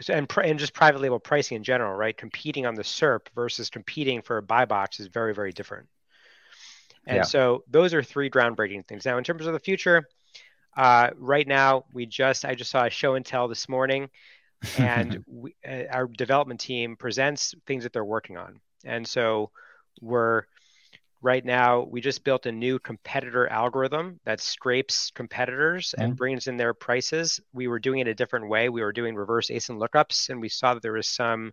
so, 0.00 0.14
and, 0.14 0.28
and 0.42 0.58
just 0.58 0.74
private 0.74 1.00
label 1.00 1.20
pricing 1.20 1.58
in 1.58 1.62
general, 1.62 1.94
right? 1.94 2.16
Competing 2.16 2.66
on 2.66 2.74
the 2.74 2.82
SERP 2.82 3.28
versus 3.36 3.70
competing 3.70 4.20
for 4.20 4.38
a 4.38 4.42
buy 4.42 4.64
box 4.64 4.98
is 4.98 5.06
very, 5.06 5.32
very 5.32 5.52
different. 5.52 5.86
And 7.06 7.18
yeah. 7.18 7.22
so 7.22 7.62
those 7.70 7.94
are 7.94 8.02
three 8.02 8.30
groundbreaking 8.30 8.88
things. 8.88 9.04
Now, 9.04 9.16
in 9.16 9.22
terms 9.22 9.46
of 9.46 9.52
the 9.52 9.60
future, 9.60 10.08
uh, 10.78 11.10
right 11.18 11.46
now 11.46 11.84
we 11.92 12.06
just 12.06 12.44
I 12.44 12.54
just 12.54 12.70
saw 12.70 12.84
a 12.84 12.90
show 12.90 13.16
and 13.16 13.26
tell 13.26 13.48
this 13.48 13.68
morning, 13.68 14.08
and 14.78 15.24
we, 15.26 15.56
uh, 15.68 15.82
our 15.90 16.06
development 16.06 16.60
team 16.60 16.96
presents 16.96 17.54
things 17.66 17.82
that 17.82 17.92
they're 17.92 18.04
working 18.04 18.36
on, 18.36 18.60
and 18.84 19.06
so 19.06 19.50
we're 20.00 20.44
right 21.20 21.44
now 21.44 21.80
we 21.82 22.00
just 22.00 22.22
built 22.22 22.46
a 22.46 22.52
new 22.52 22.78
competitor 22.78 23.48
algorithm 23.48 24.20
that 24.24 24.40
scrapes 24.40 25.10
competitors 25.10 25.88
mm-hmm. 25.88 26.04
and 26.04 26.16
brings 26.16 26.46
in 26.46 26.56
their 26.56 26.72
prices. 26.74 27.40
We 27.52 27.66
were 27.66 27.80
doing 27.80 27.98
it 27.98 28.06
a 28.06 28.14
different 28.14 28.48
way. 28.48 28.68
We 28.68 28.82
were 28.82 28.92
doing 28.92 29.16
reverse 29.16 29.48
asin 29.48 29.80
lookups 29.80 30.28
and 30.28 30.40
we 30.40 30.48
saw 30.48 30.74
that 30.74 30.82
there 30.84 30.92
was 30.92 31.08
some 31.08 31.52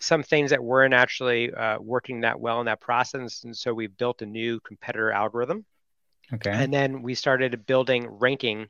some 0.00 0.24
things 0.24 0.50
that 0.50 0.62
weren't 0.62 0.92
actually 0.92 1.54
uh, 1.54 1.78
working 1.78 2.22
that 2.22 2.40
well 2.40 2.58
in 2.58 2.66
that 2.66 2.80
process. 2.80 3.44
And 3.44 3.56
so 3.56 3.72
we 3.72 3.86
built 3.86 4.22
a 4.22 4.26
new 4.26 4.58
competitor 4.58 5.12
algorithm 5.12 5.64
okay 6.32 6.50
and 6.52 6.72
then 6.72 7.02
we 7.02 7.14
started 7.14 7.66
building 7.66 8.06
ranking 8.08 8.66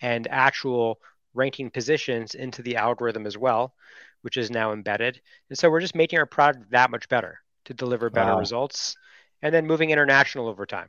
and 0.00 0.26
actual 0.28 1.00
ranking 1.34 1.70
positions 1.70 2.34
into 2.34 2.62
the 2.62 2.76
algorithm 2.76 3.26
as 3.26 3.36
well 3.36 3.74
which 4.22 4.36
is 4.36 4.50
now 4.50 4.72
embedded 4.72 5.20
and 5.50 5.58
so 5.58 5.70
we're 5.70 5.80
just 5.80 5.94
making 5.94 6.18
our 6.18 6.26
product 6.26 6.70
that 6.70 6.90
much 6.90 7.08
better 7.08 7.40
to 7.64 7.74
deliver 7.74 8.10
better 8.10 8.32
wow. 8.32 8.38
results 8.38 8.96
and 9.44 9.54
then 9.54 9.66
moving 9.66 9.90
international 9.90 10.48
over 10.48 10.66
time. 10.66 10.88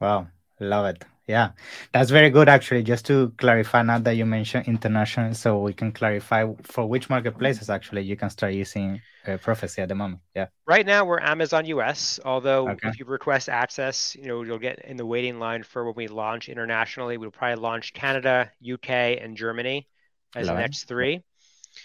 Wow, 0.00 0.28
love 0.60 0.86
it. 0.86 1.04
Yeah, 1.26 1.52
that's 1.92 2.10
very 2.10 2.28
good. 2.28 2.48
Actually, 2.50 2.82
just 2.82 3.06
to 3.06 3.32
clarify, 3.38 3.82
now 3.82 3.98
that 3.98 4.16
you 4.16 4.26
mentioned 4.26 4.68
international, 4.68 5.32
so 5.32 5.58
we 5.58 5.72
can 5.72 5.90
clarify 5.90 6.46
for 6.62 6.86
which 6.86 7.08
marketplaces 7.08 7.70
actually 7.70 8.02
you 8.02 8.14
can 8.14 8.28
start 8.28 8.52
using 8.52 9.00
uh, 9.26 9.38
Profasee 9.38 9.80
at 9.80 9.88
the 9.88 9.94
moment. 9.94 10.20
Yeah. 10.34 10.48
Right 10.66 10.84
now, 10.84 11.06
we're 11.06 11.20
Amazon 11.20 11.64
US. 11.66 12.20
Although, 12.24 12.68
okay. 12.70 12.88
if 12.88 12.98
you 12.98 13.06
request 13.06 13.48
access, 13.48 14.14
you 14.14 14.26
know 14.26 14.42
you'll 14.42 14.58
get 14.58 14.84
in 14.84 14.98
the 14.98 15.06
waiting 15.06 15.38
line 15.38 15.62
for 15.62 15.86
when 15.86 15.94
we 15.96 16.08
launch 16.08 16.50
internationally. 16.50 17.16
We'll 17.16 17.30
probably 17.30 17.62
launch 17.62 17.94
Canada, 17.94 18.50
UK, 18.62 18.90
and 18.90 19.34
Germany 19.34 19.88
as 20.36 20.46
love 20.46 20.56
the 20.56 20.60
next 20.60 20.84
three. 20.84 21.22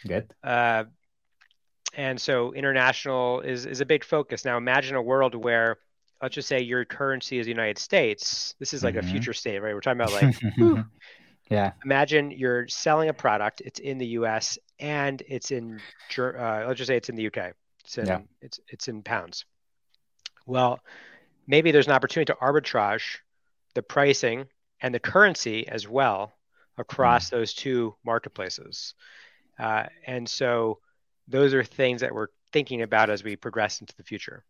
Good. 0.06 0.34
Uh, 0.44 0.86
and 1.96 2.20
so 2.20 2.54
international 2.54 3.42
is 3.42 3.66
is 3.66 3.80
a 3.80 3.86
big 3.86 4.04
focus. 4.04 4.44
Now 4.44 4.58
imagine 4.58 4.96
a 4.96 5.02
world 5.02 5.34
where 5.34 5.78
let's 6.22 6.36
just 6.36 6.48
say 6.48 6.62
your 6.62 6.86
currency 6.86 7.40
is 7.40 7.46
the 7.46 7.52
United 7.52 7.78
States. 7.78 8.56
This 8.60 8.74
is 8.74 8.84
like 8.84 8.96
mm-hmm. 8.96 9.08
a 9.08 9.12
future 9.12 9.34
state, 9.34 9.60
right? 9.60 9.74
We're 9.74 9.82
talking 9.82 10.02
about 10.02 10.14
like 10.14 10.86
yeah. 11.50 11.72
Imagine 11.84 12.32
you're 12.32 12.68
selling 12.68 13.10
a 13.10 13.14
product, 13.14 13.62
it's 13.62 13.80
in 13.80 13.98
the 13.98 14.08
US 14.08 14.58
and 14.80 15.22
it's 15.28 15.52
in 15.52 15.80
uh, 16.18 16.64
let's 16.68 16.78
just 16.78 16.88
say 16.88 16.98
it's 16.98 17.10
in 17.10 17.16
the 17.16 17.28
UK. 17.28 17.54
It's 17.84 17.98
in 17.98 18.06
yeah. 18.06 18.20
it's 18.42 18.60
it's 18.68 18.88
in 18.88 19.02
pounds. 19.02 19.46
Well, 20.46 20.80
maybe 21.48 21.72
there's 21.72 21.88
an 21.88 21.94
opportunity 21.94 22.32
to 22.34 22.40
arbitrage 22.40 23.18
the 23.76 23.82
pricing 23.82 24.48
and 24.82 24.94
the 24.94 25.00
currency 25.00 25.68
as 25.68 25.88
well 25.88 26.34
across 26.78 27.28
mm. 27.28 27.32
those 27.32 27.54
two 27.54 27.96
marketplaces. 28.06 28.94
Uh, 29.60 29.86
and 30.08 30.28
so 30.28 30.80
those 31.28 31.54
are 31.54 31.64
things 31.64 32.02
that 32.02 32.14
we're 32.14 32.30
thinking 32.52 32.82
about 32.82 33.10
as 33.10 33.24
we 33.24 33.36
progress 33.36 33.82
into 33.82 33.96
the 33.96 34.04
future. 34.04 34.44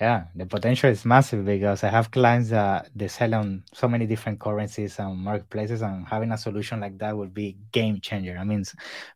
Yeah, 0.00 0.24
the 0.34 0.46
potential 0.46 0.90
is 0.90 1.04
massive 1.04 1.44
because 1.44 1.82
I 1.82 1.88
have 1.88 2.10
clients 2.10 2.50
that 2.50 2.90
they 2.94 3.08
sell 3.08 3.34
on 3.34 3.64
so 3.72 3.88
many 3.88 4.06
different 4.06 4.38
currencies 4.38 4.98
and 4.98 5.16
marketplaces, 5.16 5.82
and 5.82 6.06
having 6.06 6.30
a 6.30 6.38
solution 6.38 6.80
like 6.80 6.98
that 6.98 7.16
would 7.16 7.32
be 7.32 7.56
game 7.72 7.98
changer. 8.00 8.36
I 8.38 8.44
mean, 8.44 8.64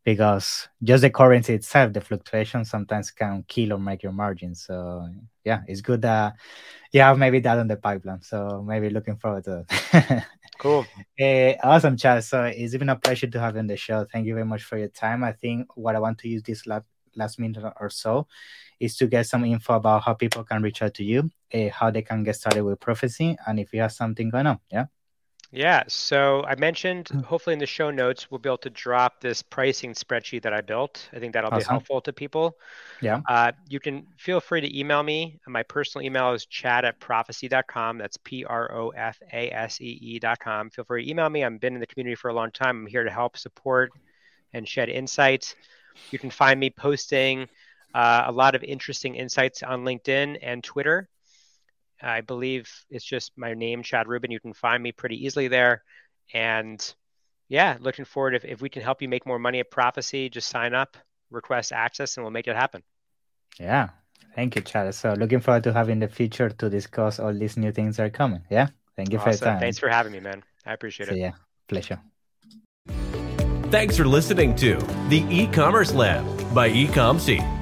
because 0.02 0.68
just 0.82 1.02
the 1.02 1.10
currency 1.10 1.54
itself, 1.54 1.92
the 1.92 2.00
fluctuation 2.00 2.64
sometimes 2.64 3.10
can 3.10 3.44
kill 3.46 3.74
or 3.74 3.78
make 3.78 4.02
your 4.02 4.12
margins. 4.12 4.62
So 4.62 5.08
yeah, 5.44 5.60
it's 5.68 5.82
good 5.82 6.02
that 6.02 6.34
you 6.90 7.00
have 7.02 7.18
maybe 7.18 7.38
that 7.40 7.58
on 7.58 7.68
the 7.68 7.76
pipeline. 7.76 8.22
So 8.22 8.64
maybe 8.66 8.90
looking 8.90 9.16
forward 9.16 9.44
to 9.44 9.64
it. 9.68 10.24
cool. 10.58 10.86
Uh, 11.20 11.52
awesome, 11.62 11.96
Chad. 11.96 12.24
So 12.24 12.44
it's 12.44 12.76
been 12.76 12.88
a 12.88 12.96
pleasure 12.96 13.28
to 13.28 13.40
have 13.40 13.54
you 13.54 13.60
on 13.60 13.66
the 13.66 13.76
show. 13.76 14.06
Thank 14.10 14.26
you 14.26 14.34
very 14.34 14.46
much 14.46 14.64
for 14.64 14.78
your 14.78 14.88
time. 14.88 15.22
I 15.22 15.32
think 15.32 15.76
what 15.76 15.94
I 15.94 16.00
want 16.00 16.18
to 16.20 16.28
use 16.28 16.42
this 16.42 16.66
last 16.66 16.86
last 17.14 17.38
minute 17.38 17.62
or 17.78 17.90
so 17.90 18.26
is 18.82 18.96
to 18.96 19.06
get 19.06 19.26
some 19.26 19.44
info 19.44 19.74
about 19.74 20.02
how 20.02 20.12
people 20.12 20.42
can 20.42 20.60
reach 20.60 20.82
out 20.82 20.94
to 20.94 21.04
you, 21.04 21.30
uh, 21.54 21.68
how 21.70 21.90
they 21.90 22.02
can 22.02 22.24
get 22.24 22.36
started 22.36 22.64
with 22.64 22.80
Profasee, 22.80 23.36
and 23.46 23.60
if 23.60 23.72
you 23.72 23.80
have 23.80 23.92
something 23.92 24.28
going 24.28 24.46
on. 24.46 24.58
Yeah. 24.70 24.86
Yeah. 25.54 25.82
So 25.86 26.44
I 26.44 26.54
mentioned 26.54 27.08
hmm. 27.08 27.20
hopefully 27.20 27.52
in 27.52 27.58
the 27.58 27.66
show 27.66 27.90
notes, 27.90 28.30
we'll 28.30 28.38
be 28.38 28.48
able 28.48 28.56
to 28.58 28.70
drop 28.70 29.20
this 29.20 29.42
pricing 29.42 29.92
spreadsheet 29.92 30.42
that 30.42 30.54
I 30.54 30.62
built. 30.62 31.10
I 31.12 31.18
think 31.18 31.34
that'll 31.34 31.50
awesome. 31.50 31.58
be 31.60 31.70
helpful 31.70 32.00
to 32.00 32.12
people. 32.12 32.56
Yeah. 33.02 33.20
Uh, 33.28 33.52
you 33.68 33.78
can 33.78 34.06
feel 34.16 34.40
free 34.40 34.62
to 34.62 34.78
email 34.78 35.02
me. 35.02 35.38
My 35.46 35.62
personal 35.62 36.06
email 36.06 36.32
is 36.32 36.46
chad 36.46 36.86
at 36.86 36.98
profasee.com. 37.00 37.98
That's 37.98 38.16
P 38.16 38.44
R 38.46 38.74
O 38.74 38.88
F 38.90 39.20
A 39.32 39.50
S 39.50 39.80
E 39.80 39.98
E.com. 40.00 40.70
Feel 40.70 40.84
free 40.86 41.04
to 41.04 41.10
email 41.10 41.28
me. 41.28 41.44
I've 41.44 41.60
been 41.60 41.74
in 41.74 41.80
the 41.80 41.86
community 41.86 42.14
for 42.14 42.30
a 42.30 42.34
long 42.34 42.50
time. 42.50 42.80
I'm 42.80 42.86
here 42.86 43.04
to 43.04 43.10
help 43.10 43.36
support 43.36 43.92
and 44.54 44.66
shed 44.66 44.88
insights. 44.88 45.54
You 46.10 46.18
can 46.18 46.30
find 46.30 46.58
me 46.58 46.70
posting 46.70 47.48
uh, 47.94 48.24
a 48.26 48.32
lot 48.32 48.54
of 48.54 48.62
interesting 48.62 49.14
insights 49.14 49.62
on 49.62 49.84
LinkedIn 49.84 50.38
and 50.42 50.62
Twitter. 50.62 51.08
I 52.00 52.20
believe 52.20 52.70
it's 52.90 53.04
just 53.04 53.32
my 53.36 53.54
name, 53.54 53.82
Chad 53.82 54.08
Rubin. 54.08 54.30
You 54.30 54.40
can 54.40 54.54
find 54.54 54.82
me 54.82 54.92
pretty 54.92 55.24
easily 55.24 55.48
there. 55.48 55.84
And 56.34 56.82
yeah, 57.48 57.76
looking 57.80 58.04
forward. 58.04 58.34
If, 58.34 58.44
if 58.44 58.60
we 58.60 58.68
can 58.68 58.82
help 58.82 59.02
you 59.02 59.08
make 59.08 59.26
more 59.26 59.38
money 59.38 59.60
at 59.60 59.70
Profasee, 59.70 60.30
just 60.30 60.48
sign 60.48 60.74
up, 60.74 60.96
request 61.30 61.72
access, 61.72 62.16
and 62.16 62.24
we'll 62.24 62.32
make 62.32 62.48
it 62.48 62.56
happen. 62.56 62.82
Yeah. 63.60 63.90
Thank 64.34 64.56
you, 64.56 64.62
Chad. 64.62 64.94
So 64.94 65.12
looking 65.12 65.40
forward 65.40 65.64
to 65.64 65.72
having 65.72 66.00
the 66.00 66.08
future 66.08 66.48
to 66.48 66.70
discuss 66.70 67.20
all 67.20 67.34
these 67.34 67.56
new 67.56 67.70
things 67.70 67.98
that 67.98 68.06
are 68.06 68.10
coming. 68.10 68.42
Yeah. 68.50 68.68
Thank 68.96 69.12
you 69.12 69.18
awesome. 69.18 69.32
for 69.32 69.44
your 69.44 69.52
time. 69.52 69.60
Thanks 69.60 69.78
for 69.78 69.88
having 69.88 70.12
me, 70.12 70.20
man. 70.20 70.42
I 70.66 70.72
appreciate 70.72 71.08
so, 71.08 71.14
it. 71.14 71.18
Yeah. 71.18 71.32
Pleasure. 71.68 72.00
Thanks 73.70 73.96
for 73.96 74.06
listening 74.06 74.54
to 74.56 74.76
the 75.08 75.24
e-commerce 75.30 75.94
lab 75.94 76.24
by 76.54 76.70
Ecomcy. 76.70 77.61